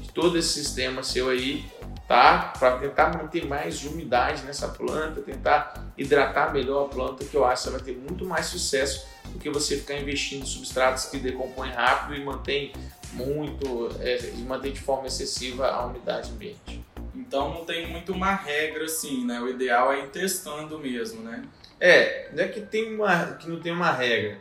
de 0.00 0.08
todo 0.12 0.38
esse 0.38 0.48
sistema 0.50 1.02
seu 1.02 1.28
aí, 1.28 1.66
tá? 2.06 2.54
Para 2.56 2.78
tentar 2.78 3.18
manter 3.18 3.44
mais 3.46 3.80
de 3.80 3.88
umidade 3.88 4.44
nessa 4.44 4.68
planta, 4.68 5.20
tentar 5.20 5.92
hidratar 5.98 6.52
melhor 6.52 6.86
a 6.86 6.88
planta, 6.88 7.24
que 7.24 7.34
eu 7.34 7.44
acho 7.44 7.64
que 7.64 7.70
você 7.70 7.76
vai 7.76 7.84
ter 7.84 7.96
muito 7.96 8.24
mais 8.24 8.46
sucesso 8.46 9.08
do 9.26 9.40
que 9.40 9.50
você 9.50 9.76
ficar 9.76 9.94
investindo 9.94 10.44
em 10.44 10.46
substratos 10.46 11.06
que 11.06 11.18
decompõem 11.18 11.72
rápido 11.72 12.14
e 12.14 12.24
mantém 12.24 12.72
muito, 13.12 13.90
é, 14.00 14.30
e 14.34 14.42
mantém 14.42 14.72
de 14.72 14.80
forma 14.80 15.08
excessiva 15.08 15.68
a 15.68 15.84
umidade 15.84 16.30
ambiente. 16.30 16.84
Então 17.14 17.52
não 17.52 17.64
tem 17.64 17.90
muito 17.90 18.12
uma 18.12 18.34
regra 18.34 18.84
assim, 18.84 19.26
né? 19.26 19.40
O 19.40 19.48
ideal 19.48 19.92
é 19.92 20.04
ir 20.04 20.08
testando 20.10 20.78
mesmo, 20.78 21.22
né? 21.22 21.42
É, 21.80 22.30
não 22.32 22.44
é 22.44 22.48
que, 22.48 22.60
tem 22.60 22.94
uma, 22.94 23.34
que 23.34 23.48
não 23.48 23.60
tem 23.60 23.72
uma 23.72 23.90
regra, 23.90 24.38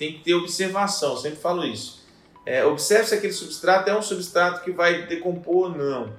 tem 0.00 0.14
que 0.14 0.20
ter 0.20 0.32
observação, 0.32 1.14
sempre 1.14 1.38
falo 1.38 1.62
isso. 1.62 2.00
É, 2.46 2.64
observe 2.64 3.06
se 3.06 3.14
aquele 3.14 3.34
substrato 3.34 3.90
é 3.90 3.94
um 3.94 4.00
substrato 4.00 4.64
que 4.64 4.70
vai 4.70 5.06
decompor 5.06 5.66
ou 5.66 5.76
não. 5.76 6.10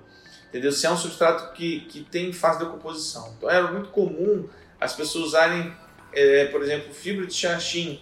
Entendeu? 0.50 0.72
Se 0.72 0.86
é 0.86 0.92
um 0.92 0.96
substrato 0.96 1.52
que, 1.54 1.80
que 1.90 2.04
tem 2.04 2.32
fase 2.32 2.60
de 2.60 2.66
decomposição. 2.66 3.34
Então 3.36 3.50
era 3.50 3.72
muito 3.72 3.90
comum 3.90 4.48
as 4.80 4.94
pessoas 4.94 5.30
usarem, 5.30 5.74
é, 6.14 6.46
por 6.46 6.62
exemplo, 6.62 6.94
fibra 6.94 7.26
de 7.26 7.34
xaxim, 7.34 8.00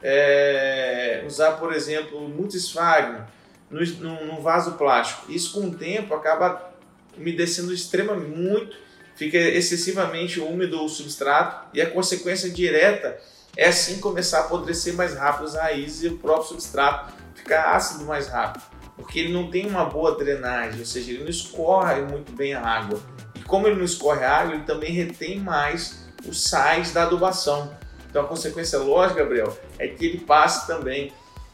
é, 0.00 1.24
usar, 1.26 1.54
por 1.58 1.72
exemplo, 1.72 2.28
multisfagno 2.28 3.26
no, 3.68 3.80
no, 3.80 4.26
no 4.26 4.40
vaso 4.40 4.74
plástico. 4.74 5.32
Isso 5.32 5.52
com 5.52 5.66
o 5.66 5.74
tempo 5.74 6.14
acaba 6.14 6.72
umedecendo 7.18 7.74
extremamente 7.74 8.30
muito 8.30 8.76
fica 9.16 9.36
excessivamente 9.36 10.40
úmido 10.40 10.82
o 10.82 10.88
substrato 10.88 11.76
e 11.76 11.82
a 11.82 11.90
consequência 11.90 12.48
direta 12.48 13.20
é 13.56 13.68
assim 13.68 14.00
começar 14.00 14.38
a 14.38 14.40
apodrecer 14.42 14.94
mais 14.94 15.14
rápido 15.14 15.46
as 15.46 15.54
raízes 15.54 16.02
e 16.02 16.08
o 16.08 16.18
próprio 16.18 16.48
substrato 16.48 17.12
ficar 17.34 17.74
ácido 17.74 18.04
mais 18.04 18.28
rápido, 18.28 18.62
porque 18.96 19.18
ele 19.18 19.32
não 19.32 19.50
tem 19.50 19.66
uma 19.66 19.84
boa 19.84 20.16
drenagem, 20.16 20.80
ou 20.80 20.86
seja, 20.86 21.10
ele 21.10 21.22
não 21.22 21.30
escorre 21.30 22.02
muito 22.02 22.32
bem 22.32 22.54
a 22.54 22.60
água. 22.60 23.00
E 23.34 23.40
como 23.40 23.66
ele 23.66 23.76
não 23.76 23.84
escorre 23.84 24.24
a 24.24 24.38
água, 24.38 24.54
ele 24.54 24.64
também 24.64 24.92
retém 24.92 25.40
mais 25.40 26.04
os 26.26 26.42
sais 26.42 26.92
da 26.92 27.04
adubação. 27.04 27.74
Então 28.08 28.24
a 28.24 28.26
consequência 28.26 28.78
lógica, 28.78 29.20
Gabriel, 29.22 29.56
é 29.78 29.88
que 29.88 30.04
ele 30.04 30.18
passe 30.18 30.66
também 30.66 31.12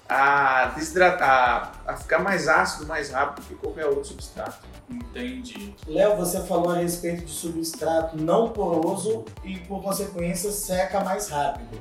a 0.08 0.66
desidratar, 0.76 1.82
a 1.86 1.96
ficar 1.96 2.20
mais 2.20 2.48
ácido 2.48 2.86
mais 2.86 3.10
rápido 3.10 3.44
que 3.46 3.54
qualquer 3.54 3.86
outro 3.86 4.04
substrato. 4.04 4.66
Entendi. 4.88 5.74
Léo, 5.86 6.16
você 6.16 6.40
falou 6.42 6.70
a 6.70 6.76
respeito 6.76 7.24
de 7.24 7.32
substrato 7.32 8.16
não 8.16 8.50
poroso 8.50 9.24
e, 9.42 9.58
por 9.58 9.82
consequência, 9.82 10.50
seca 10.52 11.00
mais 11.00 11.28
rápido. 11.28 11.78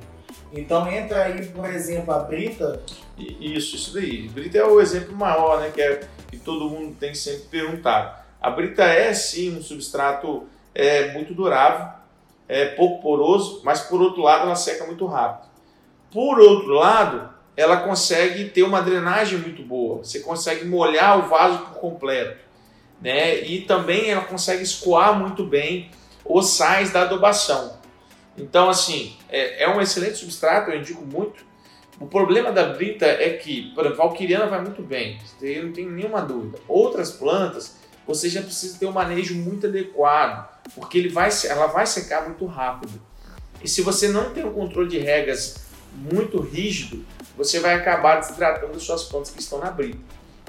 Então 0.51 0.89
entra 0.89 1.23
aí, 1.23 1.45
por 1.47 1.69
exemplo, 1.69 2.13
a 2.13 2.19
brita. 2.19 2.81
Isso, 3.17 3.75
isso 3.75 3.93
daí. 3.93 4.27
Brita 4.29 4.57
é 4.57 4.65
o 4.65 4.79
exemplo 4.79 5.15
maior, 5.15 5.59
né? 5.59 5.69
Que, 5.69 5.81
é, 5.81 6.07
que 6.29 6.37
todo 6.37 6.69
mundo 6.69 6.95
tem 6.99 7.13
sempre 7.13 7.43
perguntado. 7.43 8.15
A 8.41 8.49
brita 8.49 8.83
é 8.83 9.13
sim 9.13 9.57
um 9.57 9.61
substrato 9.61 10.47
é, 10.73 11.13
muito 11.13 11.33
durável, 11.33 11.87
é 12.47 12.65
pouco 12.65 13.01
poroso, 13.01 13.61
mas 13.63 13.81
por 13.81 14.01
outro 14.01 14.21
lado 14.21 14.43
ela 14.43 14.55
seca 14.55 14.85
muito 14.85 15.05
rápido. 15.05 15.49
Por 16.11 16.39
outro 16.39 16.73
lado, 16.73 17.29
ela 17.57 17.77
consegue 17.77 18.45
ter 18.49 18.63
uma 18.63 18.81
drenagem 18.81 19.39
muito 19.39 19.63
boa. 19.63 20.03
Você 20.03 20.19
consegue 20.19 20.65
molhar 20.65 21.19
o 21.19 21.29
vaso 21.29 21.59
por 21.59 21.79
completo 21.79 22.45
né? 23.01 23.41
E 23.41 23.61
também 23.61 24.09
ela 24.09 24.23
consegue 24.23 24.63
escoar 24.63 25.17
muito 25.17 25.45
bem 25.45 25.91
os 26.23 26.51
sais 26.51 26.91
da 26.91 27.03
adubação. 27.03 27.77
Então, 28.37 28.69
assim, 28.69 29.15
é, 29.29 29.63
é 29.63 29.69
um 29.69 29.79
excelente 29.79 30.17
substrato, 30.17 30.71
eu 30.71 30.79
indico 30.79 31.05
muito. 31.05 31.45
O 31.99 32.07
problema 32.07 32.51
da 32.51 32.73
brita 32.73 33.05
é 33.05 33.29
que, 33.31 33.71
por 33.73 33.85
exemplo, 33.85 34.03
valquiriana 34.03 34.47
vai 34.47 34.61
muito 34.61 34.81
bem, 34.81 35.19
eu 35.41 35.65
não 35.65 35.71
tenho 35.71 35.91
nenhuma 35.91 36.21
dúvida. 36.21 36.59
Outras 36.67 37.11
plantas, 37.11 37.77
você 38.05 38.27
já 38.27 38.41
precisa 38.41 38.77
ter 38.77 38.85
um 38.85 38.91
manejo 38.91 39.35
muito 39.35 39.67
adequado, 39.67 40.49
porque 40.73 40.97
ele 40.97 41.09
vai, 41.09 41.29
ela 41.47 41.67
vai 41.67 41.85
secar 41.85 42.25
muito 42.25 42.45
rápido. 42.45 42.99
E 43.63 43.67
se 43.67 43.81
você 43.81 44.09
não 44.09 44.33
tem 44.33 44.43
um 44.43 44.51
controle 44.51 44.89
de 44.89 44.97
regas 44.97 45.63
muito 45.95 46.41
rígido, 46.41 47.05
você 47.37 47.59
vai 47.59 47.75
acabar 47.75 48.19
desidratando 48.19 48.79
suas 48.79 49.03
plantas 49.03 49.31
que 49.31 49.39
estão 49.39 49.59
na 49.59 49.71
brita. 49.71 49.99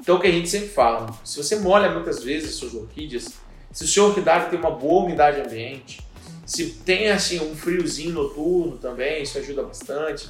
Então 0.01 0.15
o 0.15 0.19
que 0.19 0.27
a 0.27 0.31
gente 0.31 0.47
sempre 0.47 0.69
fala, 0.69 1.09
se 1.23 1.41
você 1.41 1.57
molha 1.57 1.91
muitas 1.91 2.23
vezes 2.23 2.55
suas 2.55 2.73
orquídeas, 2.73 3.33
se 3.71 3.83
o 3.83 3.87
seu 3.87 4.05
orquidário 4.05 4.49
tem 4.49 4.57
uma 4.57 4.71
boa 4.71 5.03
umidade 5.03 5.41
ambiente, 5.41 6.01
se 6.45 6.65
tem 6.85 7.09
assim 7.09 7.39
um 7.41 7.55
friozinho 7.55 8.13
noturno 8.13 8.77
também, 8.77 9.21
isso 9.21 9.37
ajuda 9.37 9.63
bastante. 9.63 10.29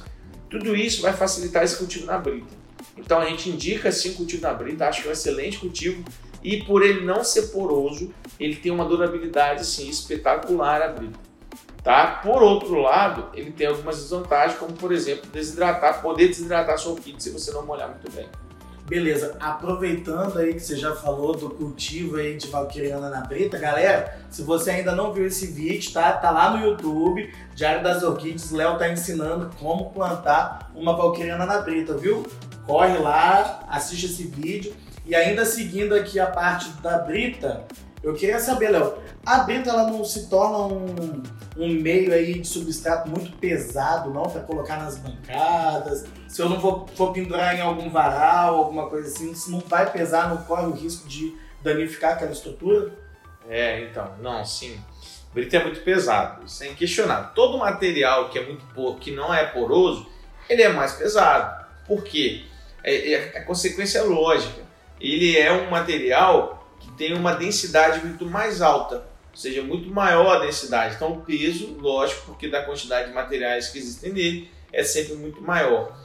Tudo 0.50 0.74
isso 0.74 1.00
vai 1.00 1.12
facilitar 1.12 1.62
esse 1.62 1.76
cultivo 1.76 2.06
na 2.06 2.18
brita. 2.18 2.58
Então 2.96 3.20
a 3.20 3.26
gente 3.26 3.48
indica 3.48 3.92
sim 3.92 4.14
cultivo 4.14 4.42
na 4.42 4.52
brita, 4.52 4.88
acho 4.88 5.02
que 5.02 5.06
é 5.06 5.10
um 5.10 5.12
excelente 5.12 5.58
cultivo 5.58 6.04
e 6.42 6.62
por 6.64 6.82
ele 6.82 7.04
não 7.04 7.22
ser 7.22 7.48
poroso, 7.48 8.12
ele 8.38 8.56
tem 8.56 8.72
uma 8.72 8.84
durabilidade 8.84 9.60
assim 9.60 9.88
espetacular 9.88 10.82
a 10.82 10.88
brita. 10.88 11.27
Tá? 11.88 12.20
Por 12.22 12.42
outro 12.42 12.82
lado, 12.82 13.30
ele 13.32 13.50
tem 13.50 13.66
algumas 13.66 13.96
desvantagens, 13.96 14.58
como 14.58 14.74
por 14.74 14.92
exemplo, 14.92 15.30
desidratar, 15.32 16.02
poder 16.02 16.28
desidratar 16.28 16.76
sua 16.76 16.92
orquídea 16.92 17.18
se 17.18 17.30
você 17.30 17.50
não 17.50 17.64
molhar 17.64 17.88
muito 17.88 18.12
bem. 18.12 18.28
Beleza, 18.86 19.38
aproveitando 19.40 20.38
aí 20.38 20.52
que 20.52 20.60
você 20.60 20.76
já 20.76 20.94
falou 20.94 21.34
do 21.34 21.48
cultivo 21.48 22.16
aí 22.16 22.36
de 22.36 22.46
valquiriana 22.48 23.08
na 23.08 23.22
brita, 23.22 23.56
galera, 23.56 24.20
se 24.28 24.42
você 24.42 24.72
ainda 24.72 24.94
não 24.94 25.14
viu 25.14 25.26
esse 25.26 25.46
vídeo, 25.46 25.90
tá? 25.90 26.12
Tá 26.12 26.30
lá 26.30 26.50
no 26.50 26.66
YouTube, 26.66 27.32
Diário 27.54 27.82
das 27.82 28.02
Orquídeas, 28.02 28.50
Léo 28.50 28.76
tá 28.76 28.90
ensinando 28.90 29.50
como 29.58 29.90
plantar 29.90 30.70
uma 30.74 30.94
valquiriana 30.94 31.46
na 31.46 31.62
brita, 31.62 31.96
viu? 31.96 32.22
Corre 32.66 32.98
lá, 32.98 33.64
assiste 33.66 34.04
esse 34.04 34.24
vídeo. 34.24 34.74
E 35.06 35.14
ainda 35.14 35.46
seguindo 35.46 35.94
aqui 35.94 36.20
a 36.20 36.26
parte 36.26 36.68
da 36.82 36.98
brita, 36.98 37.64
eu 38.02 38.14
queria 38.14 38.38
saber, 38.38 38.70
Léo, 38.70 38.94
a 39.26 39.38
brita 39.38 39.70
ela 39.70 39.90
não 39.90 40.04
se 40.04 40.28
torna 40.28 40.58
um, 40.58 41.22
um 41.56 41.68
meio 41.68 42.12
aí 42.12 42.38
de 42.38 42.46
substrato 42.46 43.08
muito 43.08 43.36
pesado, 43.38 44.10
não, 44.10 44.22
para 44.22 44.42
colocar 44.42 44.78
nas 44.78 44.98
bancadas? 44.98 46.06
Se 46.28 46.40
eu 46.40 46.48
não 46.48 46.60
for, 46.60 46.88
for 46.94 47.12
pendurar 47.12 47.56
em 47.56 47.60
algum 47.60 47.90
varal, 47.90 48.56
alguma 48.56 48.88
coisa 48.88 49.08
assim, 49.08 49.32
isso 49.32 49.50
não 49.50 49.60
vai 49.60 49.90
pesar, 49.90 50.28
não 50.28 50.44
corre 50.44 50.66
o 50.66 50.72
risco 50.72 51.08
de 51.08 51.36
danificar 51.62 52.12
aquela 52.12 52.32
estrutura? 52.32 52.92
É, 53.48 53.82
então, 53.82 54.14
não, 54.20 54.44
sim. 54.44 54.78
Brita 55.32 55.56
é 55.56 55.64
muito 55.64 55.80
pesado, 55.80 56.44
isso 56.46 56.62
é 56.64 56.68
inquestionável. 56.68 57.30
Todo 57.34 57.58
material 57.58 58.28
que 58.28 58.38
é 58.38 58.46
muito 58.46 58.64
que 59.00 59.10
não 59.10 59.32
é 59.34 59.44
poroso, 59.44 60.06
ele 60.48 60.62
é 60.62 60.68
mais 60.68 60.92
pesado. 60.92 61.66
Por 61.86 62.02
quê? 62.04 62.44
É, 62.82 63.12
é, 63.12 63.38
a 63.38 63.44
consequência 63.44 63.98
é 63.98 64.02
lógica. 64.02 64.62
Ele 65.00 65.36
é 65.36 65.52
um 65.52 65.70
material 65.70 66.57
tem 66.98 67.14
uma 67.14 67.32
densidade 67.32 68.04
muito 68.04 68.26
mais 68.26 68.60
alta, 68.60 68.96
ou 69.30 69.36
seja, 69.36 69.62
muito 69.62 69.88
maior 69.88 70.36
a 70.36 70.40
densidade. 70.40 70.96
Então 70.96 71.12
o 71.12 71.20
peso, 71.20 71.76
lógico, 71.78 72.26
porque 72.26 72.48
da 72.48 72.62
quantidade 72.62 73.08
de 73.08 73.14
materiais 73.14 73.68
que 73.68 73.78
existem 73.78 74.12
nele, 74.12 74.50
é 74.72 74.82
sempre 74.82 75.14
muito 75.14 75.40
maior. 75.40 75.96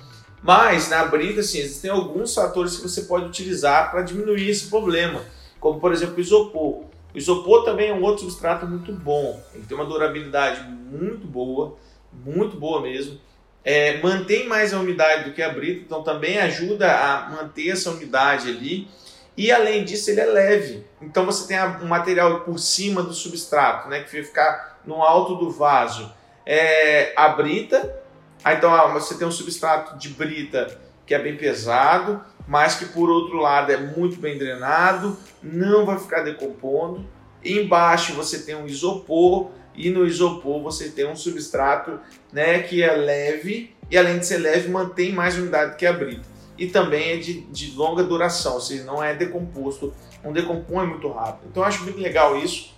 Mas 0.41 0.89
na 0.89 1.05
brita, 1.05 1.39
assim, 1.39 1.59
existem 1.59 1.89
alguns 1.89 2.35
fatores 2.35 2.77
que 2.77 2.83
você 2.83 3.03
pode 3.03 3.25
utilizar 3.25 3.89
para 3.89 4.01
diminuir 4.03 4.49
esse 4.49 4.69
problema, 4.69 5.21
como 5.59 5.79
por 5.79 5.91
exemplo 5.91 6.17
o 6.17 6.21
isopor. 6.21 6.83
O 7.13 7.17
isopor 7.17 7.63
também 7.63 7.89
é 7.89 7.93
um 7.93 8.03
outro 8.03 8.23
substrato 8.23 8.67
muito 8.67 8.91
bom, 8.91 9.41
ele 9.53 9.65
tem 9.65 9.75
uma 9.75 9.85
durabilidade 9.85 10.61
muito 10.63 11.25
boa, 11.25 11.77
muito 12.11 12.57
boa 12.57 12.81
mesmo. 12.81 13.19
É, 13.63 14.01
mantém 14.01 14.45
mais 14.45 14.73
a 14.73 14.79
umidade 14.79 15.23
do 15.23 15.33
que 15.33 15.41
a 15.41 15.49
brita, 15.49 15.83
então 15.85 16.03
também 16.03 16.37
ajuda 16.37 16.91
a 16.91 17.29
manter 17.29 17.69
essa 17.69 17.91
umidade 17.91 18.49
ali 18.49 18.89
E 19.35 19.51
além 19.51 19.83
disso, 19.83 20.11
ele 20.11 20.21
é 20.21 20.25
leve. 20.25 20.85
Então 21.01 21.25
você 21.25 21.47
tem 21.47 21.57
um 21.81 21.87
material 21.87 22.41
por 22.41 22.59
cima 22.59 23.01
do 23.01 23.13
substrato, 23.13 23.89
né, 23.89 24.03
que 24.03 24.11
vai 24.11 24.23
ficar 24.23 24.79
no 24.85 25.01
alto 25.01 25.35
do 25.35 25.51
vaso. 25.51 26.11
É, 26.45 27.13
a 27.15 27.29
brita, 27.29 28.01
aí, 28.43 28.57
então 28.57 28.73
ah, 28.73 28.87
você 28.87 29.15
tem 29.15 29.27
um 29.27 29.31
substrato 29.31 29.97
de 29.97 30.09
brita 30.09 30.79
que 31.05 31.13
é 31.13 31.19
bem 31.19 31.35
pesado, 31.35 32.23
mas 32.47 32.75
que 32.75 32.85
por 32.85 33.09
outro 33.09 33.37
lado 33.37 33.71
é 33.71 33.77
muito 33.77 34.17
bem 34.17 34.37
drenado, 34.37 35.17
não 35.41 35.85
vai 35.85 35.97
ficar 35.97 36.21
decompondo. 36.21 37.05
Embaixo 37.43 38.13
você 38.13 38.39
tem 38.39 38.55
um 38.55 38.67
isopor 38.67 39.51
e 39.75 39.89
no 39.89 40.05
isopor 40.05 40.61
você 40.61 40.89
tem 40.89 41.07
um 41.07 41.15
substrato 41.15 41.99
né, 42.31 42.59
que 42.61 42.83
é 42.83 42.91
leve 42.91 43.75
e 43.89 43.97
além 43.97 44.19
de 44.19 44.25
ser 44.25 44.37
leve 44.37 44.69
mantém 44.69 45.11
mais 45.11 45.37
umidade 45.37 45.75
que 45.75 45.85
a 45.85 45.93
brita. 45.93 46.32
E 46.57 46.67
também 46.67 47.11
é 47.11 47.17
de, 47.17 47.41
de 47.41 47.71
longa 47.75 48.03
duração, 48.03 48.53
ou 48.55 48.61
seja, 48.61 48.83
não 48.83 49.03
é 49.03 49.15
decomposto, 49.15 49.93
não 50.23 50.31
decompõe 50.31 50.85
muito 50.87 51.09
rápido. 51.09 51.47
Então 51.49 51.63
eu 51.63 51.67
acho 51.67 51.83
muito 51.83 51.99
legal 51.99 52.37
isso. 52.37 52.73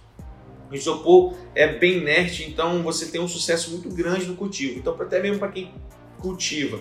O 0.72 0.76
isopor 0.76 1.36
é 1.54 1.68
bem 1.68 1.98
inerte, 1.98 2.44
então 2.50 2.82
você 2.82 3.08
tem 3.08 3.22
um 3.22 3.28
sucesso 3.28 3.72
muito 3.72 3.90
grande 3.90 4.26
no 4.26 4.36
cultivo. 4.36 4.80
Então 4.80 4.96
até 5.00 5.22
mesmo 5.22 5.40
para 5.40 5.50
quem 5.50 5.74
cultiva 6.20 6.80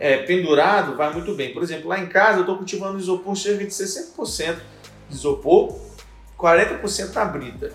é, 0.00 0.16
pendurado, 0.16 0.96
vai 0.96 1.12
muito 1.12 1.34
bem. 1.34 1.52
Por 1.52 1.62
exemplo, 1.62 1.88
lá 1.88 1.98
em 1.98 2.06
casa 2.06 2.38
eu 2.38 2.40
estou 2.40 2.56
cultivando 2.56 2.98
isopor 2.98 3.36
cerca 3.36 3.64
de 3.64 3.70
60% 3.70 4.56
de 5.08 5.14
isopor, 5.14 5.78
40% 6.38 7.14
na 7.14 7.24
brita. 7.26 7.72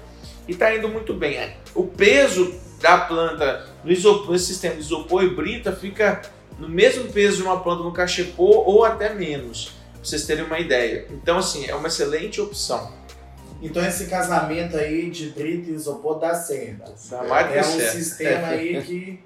E 0.48 0.52
está 0.52 0.76
indo 0.76 0.90
muito 0.90 1.14
bem. 1.14 1.56
O 1.76 1.84
peso 1.84 2.54
da 2.82 2.98
planta 2.98 3.68
no, 3.84 3.92
isopor, 3.92 4.32
no 4.32 4.40
sistema 4.40 4.76
de 4.76 4.82
isopor 4.82 5.24
e 5.24 5.30
brita 5.30 5.72
fica 5.72 6.22
no 6.58 6.70
mesmo 6.70 7.12
peso 7.12 7.38
de 7.38 7.44
uma 7.44 7.62
planta 7.62 7.84
no 7.84 7.92
cachepô 7.92 8.64
ou 8.66 8.86
até 8.86 9.14
menos, 9.14 9.74
para 9.94 10.04
vocês 10.04 10.26
terem 10.26 10.46
uma 10.46 10.60
ideia. 10.60 11.08
Então, 11.12 11.38
assim, 11.38 11.66
é 11.66 11.76
uma 11.76 11.88
excelente 11.88 12.40
opção. 12.40 12.92
Então 13.62 13.84
esse 13.84 14.08
casamento 14.08 14.78
aí 14.78 15.10
de 15.10 15.30
brita 15.30 15.72
e 15.72 15.74
isopor 15.74 16.20
dá 16.20 16.36
certo. 16.36 16.92
Dá 17.10 17.24
mais 17.24 17.56
é 17.56 17.60
um 17.62 17.80
certo. 17.80 17.94
sistema 17.94 18.48
aí 18.50 18.82
que 18.84 19.20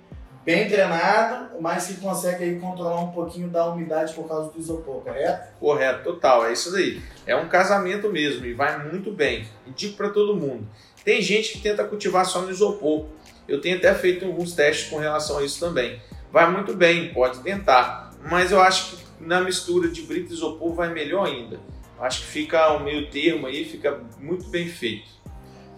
bem 0.46 0.68
treinado, 0.68 1.60
mas 1.60 1.88
que 1.88 1.96
consegue 1.96 2.44
aí 2.44 2.60
controlar 2.60 3.02
um 3.02 3.12
pouquinho 3.12 3.50
da 3.50 3.66
umidade 3.66 4.14
por 4.14 4.28
causa 4.28 4.50
do 4.50 4.60
isopor, 4.60 5.02
correto? 5.02 5.48
Correto, 5.60 6.04
total, 6.04 6.46
é 6.46 6.54
isso 6.54 6.72
daí. 6.72 7.02
É 7.28 7.36
um 7.36 7.50
casamento 7.50 8.10
mesmo 8.10 8.46
e 8.46 8.54
vai 8.54 8.82
muito 8.88 9.12
bem. 9.12 9.46
Indico 9.68 9.98
para 9.98 10.10
todo 10.10 10.36
mundo. 10.36 10.66
Tem 11.04 11.22
gente 11.22 11.54
que 11.54 11.60
tenta 11.60 11.84
cultivar 11.84 12.26
só 12.26 12.42
no 12.42 12.50
isopor. 12.50 13.06
Eu 13.48 13.60
tenho 13.60 13.78
até 13.78 13.94
feito 13.94 14.26
alguns 14.26 14.54
testes 14.54 14.90
com 14.90 14.98
relação 14.98 15.40
a 15.40 15.44
isso 15.44 15.60
também. 15.60 16.00
Vai 16.32 16.52
muito 16.52 16.74
bem, 16.74 17.14
pode 17.14 17.40
tentar. 17.40 18.12
Mas 18.30 18.52
eu 18.52 18.62
acho 18.62 18.98
que 18.98 19.04
na 19.20 19.42
mistura 19.42 19.90
de 19.90 20.02
brita 20.04 20.32
e 20.32 20.36
isopor 20.36 20.74
vai 20.74 20.94
melhor 20.94 21.28
ainda. 21.28 21.60
Eu 21.98 22.04
acho 22.04 22.22
que 22.22 22.28
fica 22.28 22.74
o 22.74 22.84
meio 22.84 23.10
termo 23.10 23.48
aí, 23.48 23.66
fica 23.66 24.00
muito 24.20 24.48
bem 24.48 24.68
feito. 24.68 25.10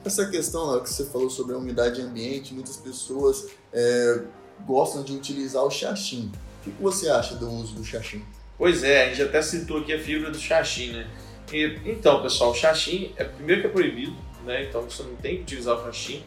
Essa 0.03 0.27
questão 0.29 0.65
lá 0.65 0.81
que 0.81 0.89
você 0.89 1.05
falou 1.05 1.29
sobre 1.29 1.53
a 1.53 1.57
umidade 1.57 2.01
ambiente, 2.01 2.53
muitas 2.53 2.77
pessoas 2.77 3.49
é, 3.71 4.21
gostam 4.65 5.03
de 5.03 5.13
utilizar 5.13 5.63
o 5.63 5.71
xaxim. 5.71 6.31
O 6.59 6.63
que 6.63 6.81
você 6.81 7.09
acha 7.09 7.35
do 7.35 7.49
uso 7.49 7.75
do 7.75 7.83
xaxim? 7.83 8.23
Pois 8.57 8.83
é, 8.83 9.05
a 9.05 9.09
gente 9.09 9.21
até 9.23 9.41
citou 9.41 9.79
aqui 9.79 9.93
a 9.93 9.99
fibra 9.99 10.29
do 10.29 10.37
xaxim, 10.37 10.91
né? 10.91 11.07
E, 11.51 11.79
então, 11.85 12.21
pessoal, 12.21 12.51
o 12.51 12.55
xaxim 12.55 13.13
é 13.15 13.23
primeiro 13.23 13.61
que 13.61 13.67
é 13.67 13.69
proibido, 13.71 14.15
né? 14.45 14.63
Então 14.63 14.81
você 14.81 15.03
não 15.03 15.15
tem 15.15 15.37
que 15.37 15.41
utilizar 15.43 15.75
o 15.75 15.83
xaxim. 15.85 16.23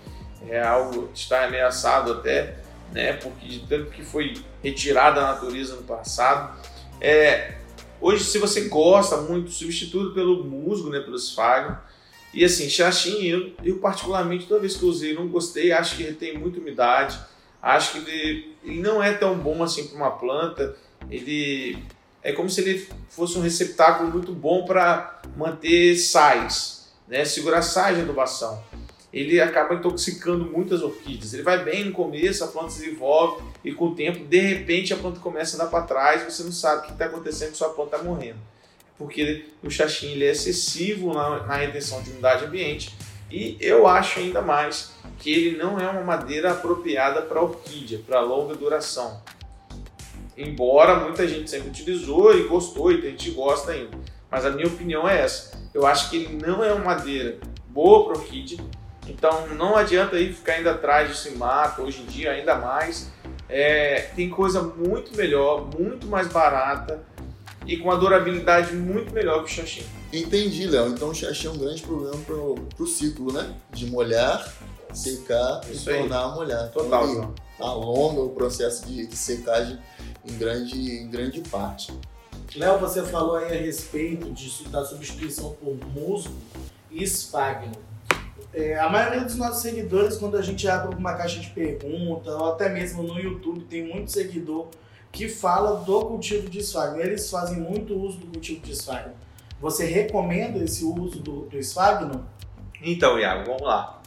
É 0.48 0.60
algo 0.62 1.08
que 1.08 1.18
está 1.18 1.44
ameaçado 1.44 2.12
até, 2.12 2.58
né? 2.92 3.14
Porque 3.14 3.46
de 3.46 3.60
tanto 3.60 3.90
que 3.90 4.04
foi 4.04 4.34
retirado 4.62 5.16
da 5.16 5.28
natureza 5.28 5.76
no 5.76 5.82
passado. 5.82 6.58
É, 7.00 7.56
hoje, 8.00 8.24
se 8.24 8.38
você 8.38 8.68
gosta 8.68 9.18
muito, 9.18 9.50
substitui 9.50 10.12
pelo 10.14 10.44
musgo, 10.44 10.90
né? 10.90 11.00
Pelo 11.00 11.16
esfago. 11.16 11.76
E 12.32 12.44
assim, 12.44 12.68
xaxim, 12.68 13.24
eu, 13.24 13.52
eu 13.62 13.78
particularmente, 13.78 14.46
toda 14.46 14.60
vez 14.60 14.76
que 14.76 14.84
usei, 14.84 15.14
não 15.14 15.28
gostei. 15.28 15.72
Acho 15.72 15.96
que 15.96 16.02
ele 16.02 16.14
tem 16.14 16.36
muita 16.36 16.58
umidade 16.58 17.18
acho 17.64 17.92
que 17.92 17.98
ele, 17.98 18.56
ele 18.62 18.80
não 18.80 19.02
é 19.02 19.14
tão 19.14 19.38
bom 19.38 19.62
assim 19.62 19.86
para 19.86 19.96
uma 19.96 20.10
planta. 20.10 20.76
Ele 21.10 21.82
é 22.22 22.32
como 22.32 22.50
se 22.50 22.60
ele 22.60 22.86
fosse 23.08 23.38
um 23.38 23.40
receptáculo 23.40 24.10
muito 24.10 24.32
bom 24.32 24.64
para 24.66 25.22
manter 25.36 25.96
sais, 25.96 26.92
né? 27.08 27.24
segurar 27.24 27.62
sais 27.62 27.96
de 27.96 28.02
adubação. 28.02 28.62
Ele 29.14 29.40
acaba 29.40 29.74
intoxicando 29.74 30.44
muitas 30.44 30.82
orquídeas. 30.82 31.32
Ele 31.32 31.44
vai 31.44 31.62
bem 31.62 31.84
no 31.84 31.92
começo, 31.92 32.42
a 32.42 32.48
planta 32.48 32.70
se 32.70 32.80
desenvolve 32.80 33.44
e 33.64 33.70
com 33.70 33.86
o 33.86 33.94
tempo, 33.94 34.24
de 34.24 34.40
repente, 34.40 34.92
a 34.92 34.96
planta 34.96 35.20
começa 35.20 35.56
a 35.56 35.60
andar 35.60 35.70
para 35.70 35.86
trás 35.86 36.24
você 36.24 36.42
não 36.42 36.50
sabe 36.50 36.82
o 36.82 36.86
que 36.86 36.92
está 36.92 37.04
acontecendo, 37.04 37.54
sua 37.54 37.68
planta 37.68 37.94
está 37.94 38.04
morrendo. 38.04 38.38
Porque 38.98 39.46
o 39.62 39.70
xaxim 39.70 40.08
ele 40.08 40.24
é 40.24 40.32
excessivo 40.32 41.14
na, 41.14 41.46
na 41.46 41.54
retenção 41.54 42.02
de 42.02 42.10
umidade 42.10 42.44
ambiente 42.44 42.92
e 43.30 43.56
eu 43.60 43.86
acho 43.86 44.18
ainda 44.18 44.42
mais 44.42 44.92
que 45.18 45.32
ele 45.32 45.56
não 45.56 45.78
é 45.78 45.88
uma 45.88 46.02
madeira 46.02 46.50
apropriada 46.50 47.22
para 47.22 47.40
orquídea, 47.40 48.00
para 48.04 48.20
longa 48.20 48.56
duração. 48.56 49.22
Embora 50.36 50.96
muita 50.96 51.26
gente 51.28 51.48
sempre 51.48 51.68
utilizou 51.68 52.36
e 52.36 52.48
gostou, 52.48 52.90
e 52.90 52.98
a 52.98 53.10
gente 53.10 53.30
gosta 53.30 53.70
ainda. 53.70 53.96
Mas 54.28 54.44
a 54.44 54.50
minha 54.50 54.66
opinião 54.66 55.08
é 55.08 55.20
essa. 55.20 55.56
Eu 55.72 55.86
acho 55.86 56.10
que 56.10 56.16
ele 56.16 56.36
não 56.44 56.64
é 56.64 56.72
uma 56.72 56.84
madeira 56.84 57.38
boa 57.68 58.04
para 58.04 58.20
orquídea. 58.20 58.58
Então 59.06 59.46
não 59.48 59.76
adianta 59.76 60.16
aí 60.16 60.32
ficar 60.32 60.60
indo 60.60 60.68
atrás 60.68 61.08
desse 61.08 61.30
mato, 61.32 61.82
hoje 61.82 62.02
em 62.02 62.06
dia 62.06 62.32
ainda 62.32 62.54
mais. 62.56 63.10
É, 63.48 64.10
tem 64.16 64.30
coisa 64.30 64.62
muito 64.62 65.16
melhor, 65.16 65.68
muito 65.78 66.06
mais 66.06 66.28
barata 66.28 67.02
e 67.66 67.76
com 67.76 67.88
uma 67.88 67.96
durabilidade 67.96 68.74
muito 68.74 69.12
melhor 69.12 69.44
que 69.44 69.50
o 69.50 69.54
xaxim. 69.54 69.84
Entendi, 70.12 70.66
Léo. 70.66 70.88
Então 70.88 71.08
o 71.10 71.14
xaxim 71.14 71.48
é 71.48 71.50
um 71.50 71.58
grande 71.58 71.82
problema 71.82 72.16
para 72.24 72.84
o 72.84 72.86
ciclo, 72.86 73.32
né? 73.32 73.54
De 73.70 73.86
molhar 73.86 74.44
secar 74.94 75.60
Isso 75.70 75.90
e 75.90 75.92
aí. 75.92 76.00
tornar 76.00 76.22
a 76.22 76.28
molhar. 76.28 76.70
Total, 76.70 77.08
Então, 77.08 77.34
alonga 77.58 78.20
o 78.20 78.30
processo 78.30 78.86
de, 78.86 79.06
de 79.06 79.16
secagem 79.16 79.78
em 80.24 80.38
grande, 80.38 80.78
em 80.78 81.10
grande 81.10 81.40
parte. 81.40 81.92
Léo, 82.54 82.78
você 82.78 83.02
falou 83.02 83.36
aí 83.36 83.46
a 83.58 83.60
respeito 83.60 84.30
de, 84.30 84.68
da 84.68 84.84
substituição 84.84 85.56
por 85.60 85.76
musgo 85.92 86.34
e 86.90 87.02
esfagno. 87.02 87.72
É, 88.54 88.78
a 88.78 88.88
maioria 88.88 89.22
dos 89.22 89.34
nossos 89.34 89.62
seguidores, 89.62 90.16
quando 90.16 90.36
a 90.36 90.42
gente 90.42 90.68
abre 90.68 90.94
uma 90.94 91.14
caixa 91.14 91.40
de 91.40 91.50
pergunta, 91.50 92.30
ou 92.30 92.52
até 92.52 92.68
mesmo 92.68 93.02
no 93.02 93.18
YouTube, 93.18 93.64
tem 93.64 93.82
muito 93.82 94.12
seguidor 94.12 94.68
que 95.10 95.28
fala 95.28 95.80
do 95.80 96.04
cultivo 96.06 96.48
de 96.48 96.60
esfagno. 96.60 97.00
Eles 97.00 97.28
fazem 97.28 97.58
muito 97.58 97.94
uso 97.94 98.18
do 98.18 98.26
cultivo 98.26 98.60
de 98.60 98.72
esfagno. 98.72 99.12
Você 99.60 99.86
recomenda 99.86 100.62
esse 100.62 100.84
uso 100.84 101.18
do, 101.20 101.46
do 101.46 101.58
esfagno? 101.58 102.24
Então, 102.80 103.18
Iago, 103.18 103.44
vamos 103.46 103.62
lá. 103.62 104.00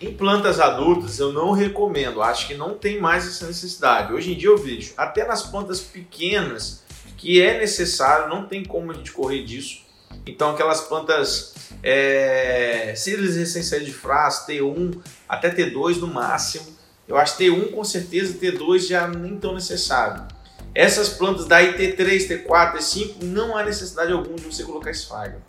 Em 0.00 0.14
plantas 0.14 0.58
adultas 0.58 1.18
eu 1.18 1.30
não 1.30 1.52
recomendo, 1.52 2.22
acho 2.22 2.46
que 2.46 2.54
não 2.54 2.74
tem 2.74 2.98
mais 2.98 3.26
essa 3.26 3.46
necessidade. 3.46 4.14
Hoje 4.14 4.32
em 4.32 4.36
dia 4.36 4.48
eu 4.48 4.56
vejo, 4.56 4.94
até 4.96 5.26
nas 5.26 5.42
plantas 5.42 5.80
pequenas, 5.80 6.82
que 7.18 7.42
é 7.42 7.58
necessário, 7.58 8.30
não 8.30 8.46
tem 8.46 8.64
como 8.64 8.90
a 8.90 8.94
gente 8.94 9.12
correr 9.12 9.44
disso. 9.44 9.82
Então 10.26 10.52
aquelas 10.52 10.80
plantas, 10.80 11.49
é, 11.82 12.92
se 12.96 13.12
eles 13.12 13.36
recém 13.36 13.62
saíram 13.62 13.86
de 13.86 13.92
frasco, 13.92 14.50
T1 14.50 15.00
até 15.28 15.50
T2 15.50 15.96
no 15.96 16.06
máximo, 16.06 16.66
eu 17.08 17.16
acho 17.16 17.36
T1 17.38 17.72
com 17.72 17.84
certeza, 17.84 18.34
T2 18.34 18.88
já 18.88 19.08
nem 19.08 19.36
tão 19.36 19.54
necessário. 19.54 20.26
Essas 20.74 21.08
plantas 21.08 21.46
daí 21.46 21.74
T3, 21.74 22.46
T4, 22.46 22.76
T5, 22.76 23.22
não 23.22 23.56
há 23.56 23.64
necessidade 23.64 24.12
alguma 24.12 24.36
de 24.36 24.44
você 24.44 24.62
colocar 24.62 24.90
esfagno, 24.90 25.42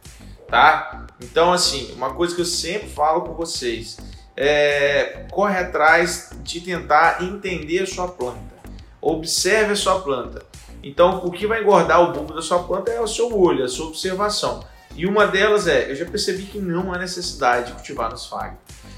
tá? 0.47 1.05
Então 1.21 1.53
assim, 1.53 1.91
uma 1.93 2.13
coisa 2.13 2.33
que 2.33 2.41
eu 2.41 2.45
sempre 2.45 2.89
falo 2.89 3.21
com 3.21 3.33
vocês, 3.33 3.97
é, 4.35 5.25
corre 5.31 5.59
atrás 5.59 6.31
de 6.41 6.61
tentar 6.61 7.23
entender 7.23 7.79
a 7.79 7.85
sua 7.85 8.07
planta. 8.07 8.51
Observe 8.99 9.73
a 9.73 9.75
sua 9.75 9.99
planta. 10.01 10.45
Então, 10.83 11.23
o 11.23 11.31
que 11.31 11.45
vai 11.45 11.61
engordar 11.61 12.01
o 12.01 12.11
bulbo 12.11 12.33
da 12.33 12.41
sua 12.41 12.63
planta 12.63 12.91
é 12.91 12.99
o 12.99 13.07
seu 13.07 13.37
olho, 13.37 13.63
a 13.63 13.67
sua 13.67 13.87
observação. 13.87 14.63
E 14.95 15.05
uma 15.05 15.25
delas 15.25 15.67
é, 15.67 15.89
eu 15.89 15.95
já 15.95 16.05
percebi 16.05 16.43
que 16.43 16.59
não 16.59 16.93
há 16.93 16.97
necessidade 16.97 17.67
de 17.67 17.73
cultivar 17.73 18.09
no 18.09 18.15
esfagno. 18.15 18.57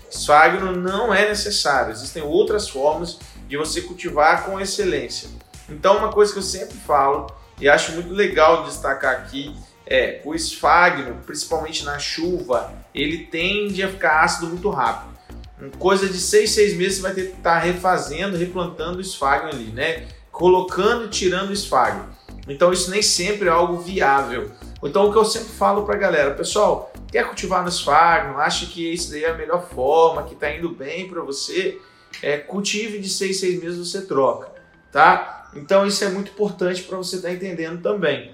Esfagno 0.09 0.75
não 0.75 1.13
é 1.13 1.27
necessário, 1.27 1.91
existem 1.91 2.21
outras 2.21 2.69
formas 2.69 3.19
de 3.47 3.57
você 3.57 3.81
cultivar 3.81 4.45
com 4.45 4.59
excelência. 4.59 5.29
Então, 5.69 5.97
uma 5.97 6.11
coisa 6.11 6.31
que 6.31 6.39
eu 6.39 6.43
sempre 6.43 6.75
falo 6.77 7.31
e 7.59 7.69
acho 7.69 7.93
muito 7.93 8.13
legal 8.13 8.63
destacar 8.63 9.13
aqui 9.13 9.55
é 9.85 10.21
o 10.23 10.33
esfagno, 10.33 11.19
principalmente 11.25 11.83
na 11.83 11.99
chuva, 11.99 12.73
ele 12.93 13.25
tende 13.25 13.83
a 13.83 13.89
ficar 13.89 14.23
ácido 14.23 14.47
muito 14.47 14.69
rápido. 14.69 15.13
Em 15.61 15.69
coisa 15.69 16.07
de 16.07 16.19
6, 16.19 16.51
6 16.51 16.77
meses 16.77 16.97
você 16.97 17.01
vai 17.01 17.13
ter 17.13 17.27
que 17.27 17.37
estar 17.37 17.59
refazendo, 17.59 18.37
replantando 18.37 18.97
o 18.97 19.01
esfagno 19.01 19.49
ali, 19.49 19.71
né? 19.71 20.07
Colocando 20.31 21.05
e 21.05 21.09
tirando 21.09 21.49
o 21.49 21.53
esfagno. 21.53 22.09
Então 22.47 22.73
isso 22.73 22.89
nem 22.91 23.01
sempre 23.01 23.47
é 23.47 23.51
algo 23.51 23.77
viável. 23.79 24.51
Então 24.83 25.07
o 25.07 25.11
que 25.11 25.17
eu 25.17 25.25
sempre 25.25 25.49
falo 25.49 25.85
pra 25.85 25.95
galera, 25.95 26.31
pessoal, 26.31 26.91
quer 27.11 27.25
cultivar 27.25 27.61
no 27.61 27.69
esfagno, 27.69 28.37
acha 28.37 28.65
que 28.65 28.93
isso 28.93 29.11
daí 29.11 29.23
é 29.23 29.29
a 29.29 29.33
melhor 29.33 29.67
forma, 29.67 30.23
que 30.23 30.35
tá 30.35 30.51
indo 30.51 30.69
bem 30.69 31.07
para 31.07 31.21
você, 31.21 31.79
é, 32.21 32.37
cultive 32.37 32.99
de 32.99 33.09
6, 33.09 33.39
6 33.39 33.63
meses 33.63 33.77
você 33.77 34.05
troca, 34.05 34.49
tá? 34.91 35.49
Então 35.55 35.85
isso 35.85 36.03
é 36.03 36.09
muito 36.09 36.31
importante 36.31 36.83
para 36.83 36.97
você 36.97 37.15
estar 37.17 37.31
entendendo 37.31 37.81
também. 37.81 38.33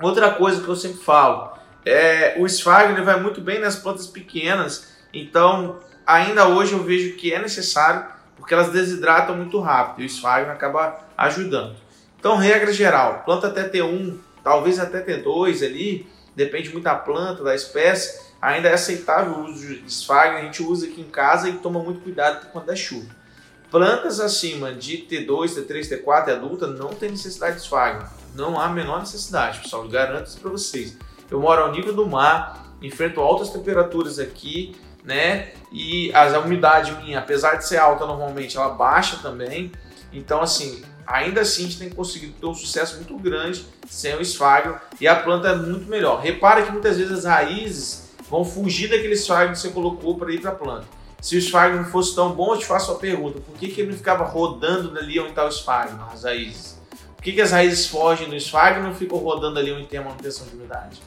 Outra 0.00 0.30
coisa 0.30 0.62
que 0.62 0.68
eu 0.68 0.76
sempre 0.76 1.02
falo, 1.02 1.52
é, 1.84 2.36
o 2.38 2.46
esfagno 2.46 3.04
vai 3.04 3.20
muito 3.20 3.40
bem 3.40 3.58
nas 3.58 3.76
plantas 3.76 4.06
pequenas, 4.06 4.92
então 5.12 5.78
ainda 6.06 6.48
hoje 6.48 6.72
eu 6.72 6.82
vejo 6.82 7.16
que 7.16 7.32
é 7.32 7.40
necessário 7.40 8.04
porque 8.36 8.54
elas 8.54 8.70
desidratam 8.70 9.36
muito 9.36 9.60
rápido 9.60 10.00
e 10.00 10.04
o 10.04 10.06
esfagno 10.06 10.50
acaba 10.50 10.98
ajudando. 11.16 11.76
Então, 12.18 12.36
regra 12.36 12.72
geral, 12.72 13.22
planta 13.24 13.46
até 13.48 13.68
T1, 13.68 14.16
talvez 14.42 14.78
até 14.78 15.02
T2 15.02 15.64
ali, 15.64 16.06
depende 16.34 16.70
muito 16.70 16.84
da 16.84 16.94
planta, 16.94 17.42
da 17.42 17.54
espécie, 17.54 18.20
ainda 18.40 18.68
é 18.68 18.74
aceitável 18.74 19.34
o 19.34 19.44
uso 19.44 19.66
de 19.66 19.86
esfagno, 19.86 20.38
a 20.38 20.42
gente 20.42 20.62
usa 20.62 20.86
aqui 20.86 21.00
em 21.00 21.10
casa 21.10 21.48
e 21.48 21.54
toma 21.54 21.80
muito 21.80 22.00
cuidado 22.00 22.40
por 22.40 22.52
conta 22.52 22.66
da 22.66 22.76
chuva. 22.76 23.22
Plantas 23.70 24.20
acima 24.20 24.74
de 24.74 24.98
T2, 24.98 25.54
T3, 25.54 26.04
T4 26.04 26.28
e 26.28 26.30
adulta 26.32 26.66
não 26.66 26.90
tem 26.90 27.10
necessidade 27.10 27.56
de 27.56 27.62
esfagno. 27.62 28.06
Não 28.34 28.60
há 28.60 28.66
a 28.66 28.68
menor 28.68 29.00
necessidade, 29.00 29.60
pessoal. 29.60 29.88
Garanto 29.88 30.26
isso 30.26 30.38
para 30.40 30.50
vocês. 30.50 30.98
Eu 31.30 31.40
moro 31.40 31.62
ao 31.62 31.72
nível 31.72 31.94
do 31.94 32.06
mar, 32.06 32.74
enfrento 32.82 33.20
altas 33.20 33.48
temperaturas 33.48 34.18
aqui, 34.18 34.76
né? 35.02 35.52
E 35.72 36.12
a 36.12 36.38
umidade 36.38 36.92
minha, 37.02 37.18
apesar 37.18 37.54
de 37.54 37.66
ser 37.66 37.78
alta 37.78 38.04
normalmente, 38.04 38.58
ela 38.58 38.68
baixa 38.68 39.16
também. 39.22 39.72
Então, 40.12 40.42
assim, 40.42 40.82
ainda 41.06 41.40
assim 41.40 41.62
a 41.62 41.64
gente 41.66 41.78
tem 41.78 41.90
conseguido 41.90 42.34
ter 42.34 42.46
um 42.46 42.54
sucesso 42.54 42.96
muito 42.96 43.16
grande 43.18 43.66
sem 43.88 44.14
o 44.14 44.20
esfagno 44.20 44.78
e 45.00 45.06
a 45.06 45.16
planta 45.16 45.48
é 45.48 45.56
muito 45.56 45.88
melhor. 45.88 46.20
Repara 46.20 46.62
que 46.62 46.72
muitas 46.72 46.96
vezes 46.96 47.12
as 47.18 47.24
raízes 47.24 48.10
vão 48.28 48.44
fugir 48.44 48.88
daquele 48.88 49.14
esfagno 49.14 49.52
que 49.52 49.58
você 49.58 49.70
colocou 49.70 50.16
para 50.16 50.32
ir 50.32 50.40
para 50.40 50.50
a 50.50 50.54
planta. 50.54 50.86
Se 51.20 51.36
o 51.36 51.38
esfagno 51.38 51.82
não 51.82 51.84
fosse 51.84 52.14
tão 52.14 52.32
bom, 52.32 52.54
eu 52.54 52.58
te 52.58 52.66
faço 52.66 52.90
a 52.90 52.96
pergunta: 52.96 53.40
por 53.40 53.54
que, 53.56 53.68
que 53.68 53.80
ele 53.80 53.90
não 53.90 53.96
ficava 53.96 54.24
rodando 54.24 54.98
ali 54.98 55.20
onde 55.20 55.30
está 55.30 55.44
o 55.44 55.48
esfagno, 55.48 56.04
as 56.12 56.24
raízes? 56.24 56.80
Por 57.14 57.22
que, 57.22 57.32
que 57.34 57.40
as 57.40 57.52
raízes 57.52 57.86
fogem 57.86 58.28
do 58.28 58.34
esfagno 58.34 58.80
e 58.80 58.88
não 58.88 58.94
ficam 58.94 59.18
rodando 59.18 59.56
ali 59.56 59.70
onde 59.70 59.86
tem 59.86 60.00
a 60.00 60.02
manutenção 60.02 60.44
de 60.48 60.56
umidade? 60.56 61.00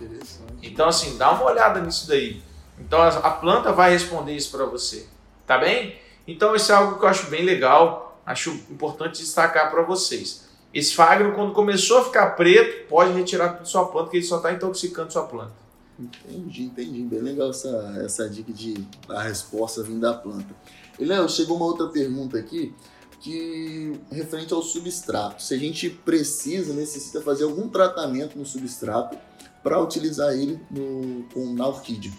Então, 0.63 0.88
assim, 0.88 1.17
dá 1.17 1.31
uma 1.31 1.43
olhada 1.43 1.81
nisso 1.81 2.08
daí. 2.08 2.41
Então, 2.79 3.01
a 3.01 3.29
planta 3.29 3.73
vai 3.73 3.91
responder 3.91 4.34
isso 4.34 4.55
para 4.55 4.65
você. 4.65 5.05
Tá 5.45 5.58
bem? 5.58 5.99
Então, 6.25 6.55
isso 6.55 6.71
é 6.71 6.75
algo 6.75 6.97
que 6.97 7.03
eu 7.03 7.10
acho 7.10 7.29
bem 7.29 7.43
legal, 7.43 8.04
acho 8.25 8.51
importante 8.69 9.21
destacar 9.21 9.69
para 9.69 9.83
vocês. 9.83 10.45
Esfagno, 10.73 11.33
quando 11.33 11.53
começou 11.53 11.99
a 11.99 12.05
ficar 12.05 12.31
preto, 12.31 12.88
pode 12.89 13.13
retirar 13.13 13.53
tudo 13.53 13.67
sua 13.67 13.85
planta, 13.85 14.09
que 14.09 14.17
ele 14.17 14.25
só 14.25 14.38
está 14.38 14.51
intoxicando 14.51 15.11
sua 15.11 15.23
planta. 15.23 15.53
Entendi, 15.97 16.63
entendi. 16.63 17.01
Bem 17.03 17.21
legal 17.21 17.49
essa, 17.49 18.01
essa 18.03 18.29
dica 18.29 18.51
de 18.51 18.85
a 19.07 19.21
resposta 19.21 19.81
vindo 19.81 20.01
da 20.01 20.13
planta. 20.13 20.53
E 20.99 21.05
Léo, 21.05 21.29
chegou 21.29 21.55
uma 21.55 21.65
outra 21.65 21.88
pergunta 21.88 22.38
aqui 22.38 22.73
que 23.21 23.99
referente 24.11 24.53
ao 24.53 24.61
substrato. 24.61 25.41
Se 25.41 25.53
a 25.53 25.57
gente 25.57 25.89
precisa, 25.89 26.73
necessita 26.73 27.21
fazer 27.21 27.45
algum 27.45 27.69
tratamento 27.69 28.38
no 28.38 28.45
substrato 28.45 29.17
para 29.63 29.81
utilizar 29.81 30.33
ele 30.33 30.59
no, 30.69 31.23
com, 31.33 31.53
na 31.53 31.67
orquídea. 31.67 32.11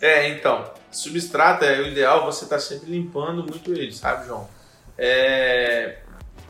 É, 0.00 0.28
então, 0.28 0.64
substrato 0.90 1.64
é 1.64 1.80
o 1.80 1.86
ideal 1.86 2.26
você 2.26 2.44
estar 2.44 2.56
tá 2.56 2.62
sempre 2.62 2.90
limpando 2.90 3.44
muito 3.48 3.72
ele, 3.72 3.92
sabe, 3.92 4.26
João? 4.26 4.48
É, 4.98 5.98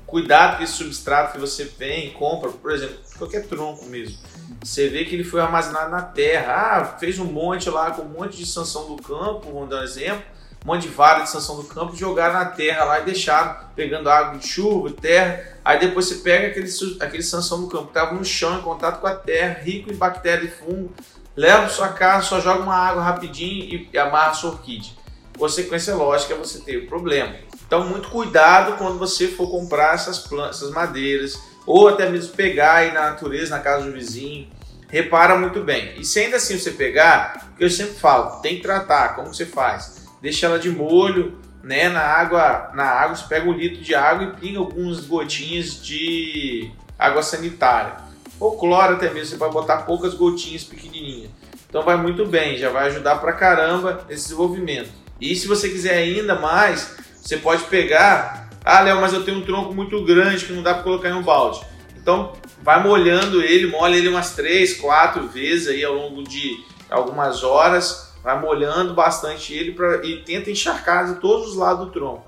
cuidado 0.06 0.58
com 0.58 0.64
esse 0.64 0.74
substrato 0.74 1.32
que 1.32 1.38
você 1.38 1.64
vem 1.64 2.08
e 2.08 2.10
compra, 2.10 2.50
por 2.50 2.70
exemplo, 2.70 2.96
qualquer 3.18 3.46
tronco 3.46 3.84
mesmo. 3.86 4.18
Você 4.62 4.88
vê 4.88 5.04
que 5.04 5.14
ele 5.14 5.24
foi 5.24 5.40
armazenado 5.40 5.90
na 5.90 6.02
terra. 6.02 6.52
Ah, 6.52 6.84
fez 6.98 7.18
um 7.18 7.24
monte 7.24 7.68
lá 7.70 7.90
com 7.90 8.02
um 8.02 8.08
monte 8.08 8.36
de 8.36 8.46
sanção 8.46 8.94
do 8.94 9.02
campo, 9.02 9.50
vamos 9.52 9.68
dar 9.68 9.80
um 9.80 9.84
exemplo 9.84 10.22
um 10.64 10.68
monte 10.68 10.82
de 10.82 10.88
vara 10.88 11.20
de 11.24 11.30
sanção 11.30 11.56
do 11.56 11.64
campo, 11.64 11.96
jogaram 11.96 12.34
na 12.34 12.44
terra 12.44 12.84
lá 12.84 13.00
e 13.00 13.04
deixaram, 13.04 13.56
pegando 13.74 14.08
água 14.08 14.38
de 14.38 14.46
chuva, 14.46 14.90
terra. 14.92 15.58
Aí 15.64 15.78
depois 15.78 16.06
você 16.06 16.16
pega 16.16 16.48
aquele, 16.48 16.70
aquele 17.00 17.22
sanção 17.22 17.60
do 17.60 17.68
campo 17.68 17.84
que 17.84 17.98
estava 17.98 18.14
no 18.14 18.24
chão, 18.24 18.58
em 18.58 18.62
contato 18.62 19.00
com 19.00 19.06
a 19.06 19.14
terra, 19.14 19.60
rico 19.60 19.92
em 19.92 19.96
bactéria 19.96 20.44
e 20.44 20.50
fungo, 20.50 20.92
leva 21.36 21.62
para 21.62 21.68
sua 21.68 21.88
casa, 21.88 22.26
só 22.26 22.40
joga 22.40 22.62
uma 22.62 22.76
água 22.76 23.02
rapidinho 23.02 23.88
e, 23.92 23.98
amarra 23.98 24.30
a 24.30 24.34
sua 24.34 24.50
orquídea. 24.50 24.92
Consequência 25.36 25.94
lógica 25.96 26.34
é 26.34 26.36
você 26.36 26.60
ter 26.60 26.76
o 26.76 26.86
problema. 26.86 27.34
Então, 27.72 27.88
muito 27.88 28.10
cuidado 28.10 28.76
quando 28.76 28.98
você 28.98 29.28
for 29.28 29.50
comprar 29.50 29.94
essas 29.94 30.18
plantas, 30.18 30.56
essas 30.56 30.70
madeiras, 30.72 31.40
ou 31.64 31.88
até 31.88 32.06
mesmo 32.06 32.36
pegar 32.36 32.74
aí 32.74 32.92
na 32.92 33.08
natureza, 33.08 33.56
na 33.56 33.62
casa 33.62 33.86
do 33.86 33.92
vizinho. 33.92 34.46
Repara 34.88 35.38
muito 35.38 35.60
bem. 35.60 35.94
E 35.96 36.04
se 36.04 36.20
ainda 36.20 36.36
assim 36.36 36.58
você 36.58 36.72
pegar, 36.72 37.48
o 37.54 37.56
que 37.56 37.64
eu 37.64 37.70
sempre 37.70 37.94
falo, 37.94 38.42
tem 38.42 38.56
que 38.56 38.62
tratar. 38.62 39.16
Como 39.16 39.32
você 39.32 39.46
faz? 39.46 40.06
deixa 40.20 40.44
ela 40.44 40.58
de 40.58 40.68
molho, 40.68 41.38
né? 41.62 41.88
Na 41.88 42.02
água, 42.02 42.72
na 42.74 42.84
água 42.84 43.16
você 43.16 43.24
pega 43.26 43.48
um 43.48 43.54
litro 43.54 43.80
de 43.80 43.94
água 43.94 44.24
e 44.24 44.38
pinga 44.38 44.58
algumas 44.58 45.06
gotinhas 45.06 45.82
de 45.82 46.70
água 46.98 47.22
sanitária. 47.22 47.96
Ou 48.38 48.58
cloro 48.58 48.96
até 48.96 49.08
mesmo, 49.08 49.30
você 49.30 49.36
pode 49.38 49.54
botar 49.54 49.78
poucas 49.78 50.12
gotinhas 50.12 50.62
pequenininhas. 50.62 51.30
Então 51.70 51.82
vai 51.82 51.96
muito 51.96 52.26
bem, 52.26 52.58
já 52.58 52.68
vai 52.68 52.88
ajudar 52.88 53.16
pra 53.16 53.32
caramba 53.32 54.04
esse 54.10 54.24
desenvolvimento. 54.24 54.90
E 55.18 55.34
se 55.34 55.46
você 55.46 55.70
quiser 55.70 55.94
ainda 55.94 56.34
mais, 56.34 57.00
você 57.22 57.36
pode 57.36 57.62
pegar, 57.64 58.50
ah, 58.64 58.80
Léo, 58.80 59.00
mas 59.00 59.12
eu 59.12 59.24
tenho 59.24 59.38
um 59.38 59.42
tronco 59.42 59.72
muito 59.72 60.04
grande 60.04 60.44
que 60.44 60.52
não 60.52 60.62
dá 60.62 60.74
para 60.74 60.82
colocar 60.82 61.08
em 61.08 61.12
um 61.12 61.22
balde. 61.22 61.64
Então 61.96 62.32
vai 62.60 62.82
molhando 62.82 63.40
ele, 63.40 63.68
molha 63.68 63.96
ele 63.96 64.08
umas 64.08 64.34
3, 64.34 64.80
4 64.80 65.28
vezes 65.28 65.68
aí 65.68 65.84
ao 65.84 65.94
longo 65.94 66.24
de 66.24 66.64
algumas 66.90 67.44
horas 67.44 68.12
vai 68.24 68.40
molhando 68.40 68.92
bastante 68.92 69.54
ele 69.54 69.72
pra, 69.72 70.04
e 70.04 70.22
tenta 70.22 70.50
encharcar 70.50 71.14
de 71.14 71.20
todos 71.20 71.50
os 71.50 71.56
lados 71.56 71.86
do 71.86 71.92
tronco. 71.92 72.26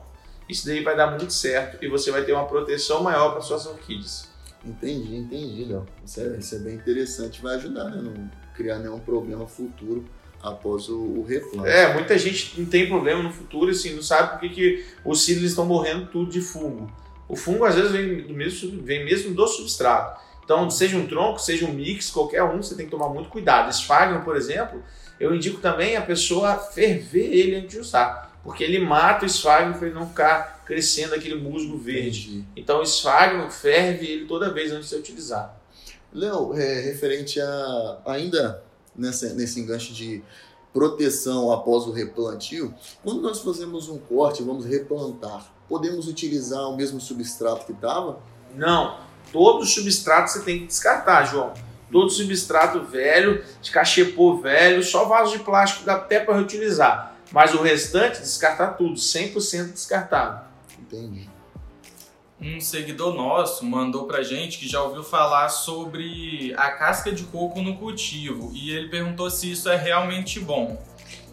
Isso 0.49 0.65
daí 0.67 0.83
vai 0.83 0.97
dar 0.97 1.09
muito 1.09 1.33
certo 1.33 1.85
e 1.85 1.89
você 1.89 2.13
vai 2.13 2.23
ter 2.23 2.33
uma 2.33 2.47
proteção 2.47 3.03
maior 3.03 3.33
para 3.33 3.41
suas 3.41 3.67
orquídeas. 3.67 4.29
Entendi, 4.65 5.17
entendi, 5.17 5.65
Léo. 5.65 5.87
Isso, 6.05 6.21
é, 6.21 6.37
isso 6.39 6.55
é 6.55 6.59
bem 6.59 6.75
interessante, 6.75 7.43
vai 7.43 7.57
ajudar, 7.57 7.85
né? 7.91 8.01
Não 8.01 8.31
criar 8.55 8.79
nenhum 8.79 9.01
problema 9.01 9.47
futuro 9.47 10.05
após 10.45 10.89
o, 10.89 10.99
o 10.99 11.25
replante. 11.27 11.69
É, 11.69 11.95
muita 11.95 12.19
gente 12.19 12.61
não 12.61 12.67
tem 12.67 12.87
problema 12.87 13.23
no 13.23 13.33
futuro, 13.33 13.71
assim, 13.71 13.95
não 13.95 14.03
sabe 14.03 14.33
por 14.33 14.41
que, 14.41 14.49
que 14.51 14.85
os 15.05 15.25
cílios 15.25 15.51
estão 15.51 15.65
morrendo 15.65 16.07
tudo 16.07 16.31
de 16.31 16.43
fungo. 16.43 16.93
O 17.27 17.35
fungo 17.35 17.65
às 17.65 17.75
vezes 17.75 17.91
vem, 17.91 18.23
do 18.23 18.35
mesmo, 18.35 18.83
vem 18.83 19.05
mesmo 19.05 19.35
do 19.35 19.47
substrato. 19.49 20.23
Então, 20.45 20.69
seja 20.69 20.99
um 20.99 21.07
tronco, 21.07 21.39
seja 21.39 21.65
um 21.65 21.73
mix, 21.73 22.11
qualquer 22.11 22.43
um, 22.43 22.63
você 22.63 22.75
tem 22.75 22.85
que 22.85 22.91
tomar 22.91 23.09
muito 23.09 23.31
cuidado. 23.31 23.71
Esfagno, 23.71 24.23
por 24.23 24.37
exemplo, 24.37 24.83
eu 25.19 25.35
indico 25.35 25.59
também 25.61 25.97
a 25.97 26.03
pessoa 26.03 26.59
ferver 26.59 27.33
ele 27.33 27.57
antes 27.57 27.71
de 27.71 27.79
usar, 27.79 28.39
porque 28.45 28.63
ele 28.63 28.79
mata 28.79 29.25
o 29.25 29.27
esfagno 29.27 29.79
para 29.79 29.87
ele 29.87 29.95
não 29.95 30.07
ficar 30.07 30.63
crescendo 30.67 31.15
aquele 31.15 31.37
musgo 31.37 31.79
verde. 31.79 32.29
Entendi. 32.29 32.45
Então 32.57 32.81
o 32.81 32.83
esfagno 32.83 33.51
ferve 33.51 34.07
ele 34.07 34.27
toda 34.27 34.53
vez 34.53 34.71
antes 34.71 34.91
de 34.91 34.97
utilizar. 34.97 35.59
Léo, 36.13 36.55
é, 36.55 36.81
referente 36.81 37.41
a 37.41 37.99
ainda 38.05 38.63
nessa, 38.97 39.33
nesse 39.35 39.61
enganche 39.61 39.93
de 39.93 40.23
proteção 40.73 41.53
após 41.53 41.87
o 41.87 41.93
replantio, 41.93 42.75
quando 43.03 43.21
nós 43.21 43.41
fazemos 43.41 43.89
um 43.89 43.99
corte, 43.99 44.43
vamos 44.43 44.65
replantar, 44.65 45.53
podemos 45.69 46.09
utilizar 46.09 46.69
o 46.69 46.77
mesmo 46.77 47.01
substrato 47.01 47.65
que 47.65 47.73
estava? 47.73 48.19
Não, 48.57 48.99
todo 49.33 49.65
substrato 49.65 50.31
você 50.31 50.41
tem 50.41 50.61
que 50.61 50.67
descartar, 50.67 51.25
João 51.25 51.53
todo 51.95 52.11
substrato 52.11 52.83
velho, 52.83 53.45
de 53.63 53.71
cachepô 53.71 54.39
velho, 54.39 54.83
só 54.83 55.05
vaso 55.05 55.39
de 55.39 55.45
plástico 55.45 55.85
dá 55.85 55.95
até 55.95 56.19
para 56.19 56.35
reutilizar. 56.35 57.15
Mas 57.31 57.55
o 57.55 57.63
restante, 57.63 58.21
descartar 58.21 58.73
tudo, 58.73 58.95
100% 58.95 59.73
descartável. 59.73 60.41
Entendi. 60.77 61.31
Um 62.47 62.61
seguidor 62.61 63.15
nosso 63.15 63.65
mandou 63.65 64.05
pra 64.05 64.23
gente 64.23 64.59
que 64.59 64.69
já 64.69 64.83
ouviu 64.83 65.03
falar 65.03 65.49
sobre 65.49 66.53
a 66.59 66.73
casca 66.73 67.11
de 67.11 67.23
coco 67.23 67.63
no 67.63 67.79
cultivo 67.79 68.53
e 68.53 68.71
ele 68.71 68.91
perguntou 68.91 69.31
se 69.31 69.51
isso 69.51 69.67
é 69.71 69.77
realmente 69.77 70.39
bom. 70.41 70.79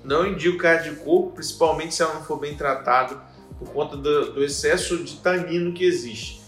Não 0.05 0.25
indico 0.25 0.57
casca 0.57 0.89
de 0.89 0.95
coco, 0.95 1.31
principalmente 1.31 1.93
se 1.93 2.01
ela 2.01 2.13
não 2.13 2.23
for 2.23 2.39
bem 2.39 2.55
tratada 2.55 3.19
por 3.59 3.73
conta 3.73 3.97
do, 3.97 4.31
do 4.31 4.41
excesso 4.41 5.03
de 5.03 5.17
tanino 5.17 5.73
que 5.73 5.83
existe. 5.83 6.41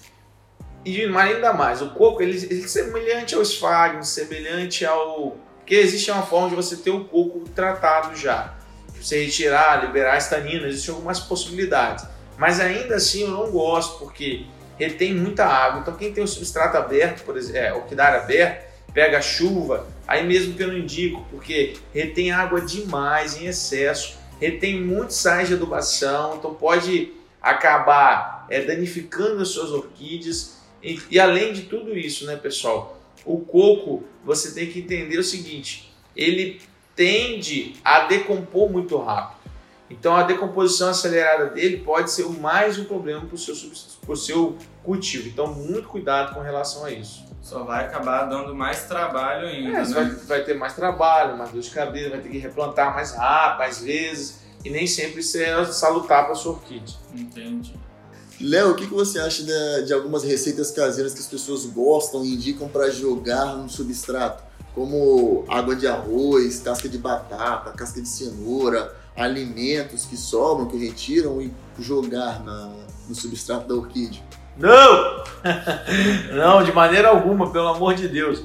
E 0.85 1.03
ainda 1.03 1.51
mais, 1.51 1.81
o 1.81 1.89
coco 1.89 2.23
ele, 2.23 2.37
ele 2.49 2.63
é 2.63 2.67
semelhante 2.67 3.35
ao 3.35 3.41
esfagno, 3.41 4.01
semelhante 4.05 4.85
ao. 4.85 5.35
que 5.65 5.75
existe 5.75 6.09
uma 6.09 6.23
forma 6.23 6.47
de 6.47 6.55
você 6.55 6.77
ter 6.77 6.91
o 6.91 7.03
coco 7.03 7.41
tratado 7.53 8.15
já. 8.15 8.55
Você 8.95 9.25
retirar, 9.25 9.85
liberar 9.85 10.15
as 10.15 10.29
taninas, 10.29 10.69
existem 10.69 10.95
algumas 10.95 11.19
possibilidades. 11.19 12.12
Mas 12.37 12.59
ainda 12.59 12.95
assim 12.95 13.21
eu 13.21 13.29
não 13.29 13.51
gosto, 13.51 13.99
porque 13.99 14.45
retém 14.77 15.13
muita 15.13 15.45
água. 15.45 15.81
Então 15.81 15.95
quem 15.95 16.13
tem 16.13 16.23
o 16.23 16.27
substrato 16.27 16.77
aberto, 16.77 17.23
por 17.23 17.37
exemplo, 17.37 17.59
é, 17.59 17.73
orquidário 17.73 18.19
aberto, 18.19 18.73
pega 18.93 19.21
chuva, 19.21 19.87
aí 20.07 20.25
mesmo 20.25 20.53
que 20.53 20.63
eu 20.63 20.67
não 20.67 20.77
indico, 20.77 21.25
porque 21.31 21.75
retém 21.93 22.31
água 22.31 22.61
demais, 22.61 23.35
em 23.35 23.45
excesso, 23.45 24.17
retém 24.39 24.79
muito 24.79 25.13
sais 25.13 25.47
de 25.47 25.55
adubação, 25.55 26.35
então 26.37 26.53
pode 26.53 27.11
acabar 27.41 28.45
é, 28.49 28.61
danificando 28.61 29.41
as 29.41 29.49
suas 29.49 29.71
orquídeas. 29.71 30.61
E, 30.81 30.99
e 31.09 31.19
além 31.19 31.53
de 31.53 31.63
tudo 31.63 31.97
isso, 31.97 32.25
né, 32.25 32.35
pessoal, 32.35 33.01
o 33.25 33.39
coco, 33.39 34.03
você 34.23 34.53
tem 34.53 34.69
que 34.69 34.79
entender 34.79 35.17
o 35.17 35.23
seguinte, 35.23 35.91
ele 36.15 36.61
tende 36.95 37.75
a 37.83 38.01
decompor 38.01 38.69
muito 38.69 38.97
rápido. 38.97 39.42
Então 39.93 40.15
a 40.15 40.23
decomposição 40.23 40.89
acelerada 40.89 41.47
dele 41.47 41.77
pode 41.77 42.11
ser 42.11 42.27
mais 42.27 42.79
um 42.79 42.85
problema 42.85 43.21
para 43.21 43.35
o 43.35 43.37
seu, 43.37 43.55
pro 44.01 44.17
seu 44.17 44.57
cultivo. 44.83 45.27
Então 45.27 45.53
muito 45.53 45.87
cuidado 45.87 46.33
com 46.33 46.41
relação 46.41 46.83
a 46.85 46.91
isso. 46.91 47.23
Só 47.41 47.63
vai 47.63 47.85
acabar 47.85 48.25
dando 48.25 48.55
mais 48.55 48.85
trabalho 48.85 49.47
ainda. 49.47 49.69
É, 49.69 49.85
né? 49.85 49.93
vai, 49.93 50.05
vai, 50.05 50.43
ter 50.43 50.55
mais 50.55 50.73
trabalho, 50.73 51.37
mais 51.37 51.51
dor 51.51 51.61
de 51.61 51.69
cabeça, 51.69 52.09
vai 52.09 52.21
ter 52.21 52.29
que 52.29 52.37
replantar 52.37 52.93
mais 52.93 53.13
rápido, 53.13 53.59
mais 53.59 53.81
vezes. 53.81 54.39
E 54.65 54.69
nem 54.69 54.87
sempre 54.87 55.19
isso 55.19 55.37
é 55.37 55.63
salutar 55.65 56.23
para 56.23 56.31
a 56.31 56.35
sua 56.35 56.53
orquídea. 56.53 56.95
Entendi. 57.13 57.75
Léo, 58.41 58.71
o 58.71 58.75
que, 58.75 58.87
que 58.87 58.93
você 58.93 59.19
acha 59.19 59.43
de, 59.43 59.85
de, 59.85 59.93
algumas 59.93 60.23
receitas 60.23 60.71
caseiras 60.71 61.13
que 61.13 61.19
as 61.19 61.27
pessoas 61.27 61.65
gostam 61.65 62.25
e 62.25 62.33
indicam 62.33 62.67
para 62.67 62.89
jogar 62.89 63.57
no 63.57 63.69
substrato? 63.69 64.43
Como 64.73 65.45
água 65.47 65.75
de 65.75 65.85
arroz, 65.85 66.59
casca 66.61 66.89
de 66.89 66.97
batata, 66.97 67.71
casca 67.73 68.01
de 68.01 68.07
cenoura, 68.07 69.02
alimentos 69.15 70.05
que 70.05 70.17
sobram, 70.17 70.67
que 70.67 70.77
retiram 70.77 71.41
e 71.41 71.51
jogar 71.79 72.43
na, 72.43 72.71
no 73.07 73.15
substrato 73.15 73.67
da 73.67 73.75
orquídea. 73.75 74.21
Não! 74.57 75.23
não, 76.33 76.63
de 76.63 76.71
maneira 76.71 77.09
alguma, 77.09 77.51
pelo 77.51 77.67
amor 77.67 77.95
de 77.95 78.07
Deus. 78.07 78.43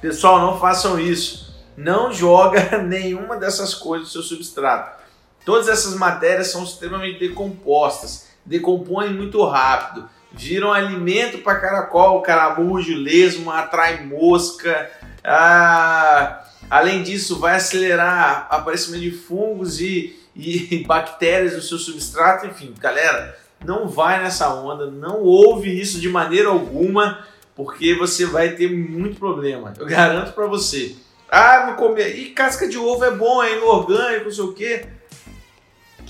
Pessoal, 0.00 0.38
não 0.40 0.58
façam 0.58 0.98
isso. 0.98 1.54
Não 1.76 2.12
joga 2.12 2.78
nenhuma 2.82 3.36
dessas 3.36 3.74
coisas 3.74 4.08
no 4.08 4.12
seu 4.12 4.22
substrato. 4.22 5.04
Todas 5.44 5.68
essas 5.68 5.94
matérias 5.94 6.48
são 6.48 6.64
extremamente 6.64 7.20
decompostas, 7.20 8.28
decompõem 8.44 9.12
muito 9.14 9.44
rápido, 9.44 10.08
viram 10.32 10.72
alimento 10.72 11.38
para 11.38 11.60
caracol, 11.60 12.20
caramujo, 12.20 12.96
lesma, 12.96 13.60
atrai 13.60 14.04
mosca. 14.04 14.90
Ah, 15.22 16.44
além 16.70 17.02
disso, 17.02 17.38
vai 17.38 17.56
acelerar 17.56 18.48
o 18.50 18.54
aparecimento 18.54 19.02
de 19.02 19.10
fungos 19.10 19.80
e, 19.80 20.18
e 20.34 20.84
bactérias 20.86 21.54
no 21.54 21.62
seu 21.62 21.78
substrato. 21.78 22.46
Enfim, 22.46 22.74
galera, 22.78 23.38
não 23.64 23.88
vai 23.88 24.22
nessa 24.22 24.52
onda, 24.52 24.90
não 24.90 25.22
ouve 25.22 25.80
isso 25.80 26.00
de 26.00 26.08
maneira 26.08 26.48
alguma, 26.48 27.26
porque 27.54 27.94
você 27.94 28.26
vai 28.26 28.50
ter 28.50 28.70
muito 28.70 29.18
problema. 29.18 29.72
Eu 29.78 29.86
garanto 29.86 30.32
para 30.32 30.46
você. 30.46 30.94
Ah, 31.28 31.66
não 31.66 31.76
comer. 31.76 32.16
E 32.18 32.30
casca 32.30 32.68
de 32.68 32.78
ovo 32.78 33.04
é 33.04 33.10
bom, 33.10 33.42
é 33.42 33.56
inorgânico, 33.56 34.26
não 34.26 34.32
sei 34.32 34.44
o 34.44 34.52
quê. 34.52 34.86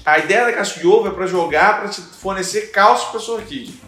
A 0.04 0.18
ideia 0.18 0.44
da 0.44 0.52
casca 0.52 0.78
de 0.78 0.86
ovo 0.86 1.08
é 1.08 1.10
para 1.10 1.26
jogar, 1.26 1.80
para 1.80 1.88
te 1.88 2.00
fornecer 2.00 2.70
cálcio 2.70 3.10
para 3.10 3.20
sua 3.20 3.36
orquídea. 3.36 3.85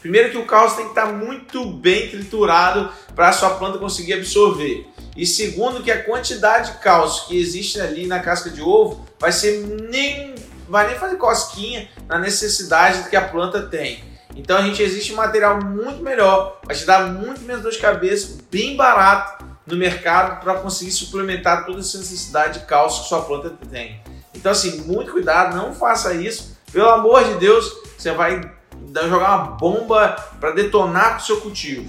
Primeiro 0.00 0.30
que 0.30 0.38
o 0.38 0.46
cálcio 0.46 0.78
tem 0.78 0.86
que 0.86 0.92
estar 0.92 1.06
muito 1.12 1.64
bem 1.66 2.08
triturado 2.08 2.90
para 3.14 3.28
a 3.28 3.32
sua 3.32 3.50
planta 3.50 3.78
conseguir 3.78 4.14
absorver. 4.14 4.86
E 5.16 5.26
segundo 5.26 5.82
que 5.82 5.90
a 5.90 6.02
quantidade 6.02 6.72
de 6.72 6.78
cálcio 6.78 7.26
que 7.26 7.38
existe 7.38 7.80
ali 7.80 8.06
na 8.06 8.20
casca 8.20 8.48
de 8.48 8.62
ovo 8.62 9.04
vai 9.18 9.32
ser 9.32 9.58
nem 9.90 10.34
vai 10.68 10.86
nem 10.86 10.96
fazer 10.96 11.16
cosquinha 11.16 11.88
na 12.06 12.18
necessidade 12.18 13.10
que 13.10 13.16
a 13.16 13.28
planta 13.28 13.62
tem. 13.62 14.04
Então 14.36 14.56
a 14.56 14.62
gente 14.62 14.80
existe 14.80 15.12
um 15.12 15.16
material 15.16 15.60
muito 15.62 16.02
melhor, 16.02 16.60
vai 16.64 16.76
te 16.76 16.86
dar 16.86 17.06
muito 17.06 17.40
menos 17.40 17.62
dor 17.62 17.72
de 17.72 17.78
cabeça, 17.78 18.38
bem 18.50 18.76
barato 18.76 19.44
no 19.66 19.76
mercado 19.76 20.40
para 20.40 20.54
conseguir 20.54 20.92
suplementar 20.92 21.66
toda 21.66 21.80
essa 21.80 21.98
necessidade 21.98 22.60
de 22.60 22.66
cálcio 22.66 23.02
que 23.02 23.08
sua 23.08 23.22
planta 23.22 23.52
tem. 23.68 24.00
Então, 24.32 24.52
assim, 24.52 24.82
muito 24.82 25.10
cuidado, 25.10 25.56
não 25.56 25.74
faça 25.74 26.14
isso. 26.14 26.56
Pelo 26.72 26.88
amor 26.88 27.24
de 27.24 27.34
Deus, 27.34 27.70
você 27.98 28.12
vai 28.12 28.40
jogar 29.08 29.36
uma 29.36 29.56
bomba 29.56 30.16
para 30.40 30.52
detonar 30.52 31.18
o 31.18 31.20
seu 31.20 31.40
cultivo. 31.40 31.88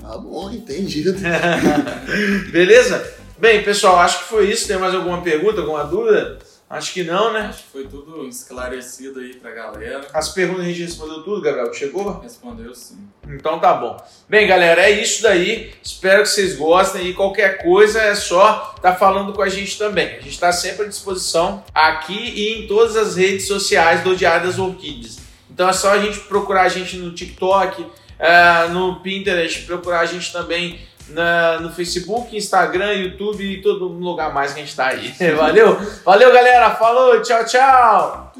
Tá 0.00 0.18
bom, 0.18 0.50
entendido. 0.50 1.14
Beleza? 2.52 3.14
Bem, 3.38 3.62
pessoal, 3.62 3.98
acho 3.98 4.20
que 4.20 4.24
foi 4.24 4.50
isso. 4.50 4.68
Tem 4.68 4.76
mais 4.76 4.94
alguma 4.94 5.22
pergunta, 5.22 5.60
alguma 5.60 5.84
dúvida? 5.84 6.38
Acho 6.68 6.92
que 6.92 7.04
não, 7.04 7.32
né? 7.32 7.40
Acho 7.50 7.62
que 7.62 7.70
foi 7.70 7.86
tudo 7.86 8.26
esclarecido 8.26 9.20
aí 9.20 9.34
pra 9.34 9.50
galera. 9.50 10.06
As 10.12 10.30
perguntas 10.30 10.64
a 10.64 10.68
gente 10.68 10.82
respondeu 10.82 11.22
tudo, 11.22 11.40
Gabriel? 11.40 11.72
Chegou? 11.72 12.20
Respondeu 12.20 12.74
sim. 12.74 12.98
Então 13.28 13.60
tá 13.60 13.74
bom. 13.74 13.96
Bem, 14.28 14.46
galera, 14.46 14.82
é 14.82 14.90
isso 14.90 15.22
daí. 15.22 15.72
Espero 15.82 16.22
que 16.22 16.28
vocês 16.28 16.56
gostem 16.56 17.06
e 17.06 17.14
qualquer 17.14 17.62
coisa 17.62 18.00
é 18.00 18.14
só 18.14 18.74
tá 18.82 18.94
falando 18.94 19.32
com 19.32 19.42
a 19.42 19.48
gente 19.48 19.78
também. 19.78 20.16
A 20.16 20.20
gente 20.20 20.30
está 20.30 20.52
sempre 20.52 20.86
à 20.86 20.88
disposição 20.88 21.62
aqui 21.72 22.18
e 22.18 22.58
em 22.58 22.66
todas 22.66 22.96
as 22.96 23.14
redes 23.14 23.46
sociais 23.46 24.02
do 24.02 24.16
Diário 24.16 24.46
das 24.46 24.58
Orquídeas. 24.58 25.23
Então 25.54 25.68
é 25.68 25.72
só 25.72 25.92
a 25.92 25.98
gente 25.98 26.18
procurar 26.20 26.62
a 26.62 26.68
gente 26.68 26.96
no 26.96 27.12
TikTok, 27.12 27.82
uh, 27.82 28.68
no 28.72 29.00
Pinterest, 29.00 29.62
procurar 29.62 30.00
a 30.00 30.06
gente 30.06 30.32
também 30.32 30.80
na, 31.08 31.60
no 31.60 31.70
Facebook, 31.70 32.36
Instagram, 32.36 32.92
YouTube 32.92 33.44
e 33.44 33.62
todo 33.62 33.86
lugar 33.86 34.34
mais 34.34 34.52
que 34.52 34.60
a 34.60 34.64
gente 34.64 34.74
tá 34.74 34.88
aí. 34.88 35.14
Valeu? 35.36 35.78
Valeu, 36.04 36.32
galera. 36.32 36.70
Falou, 36.70 37.22
tchau, 37.22 37.44
tchau. 37.44 38.32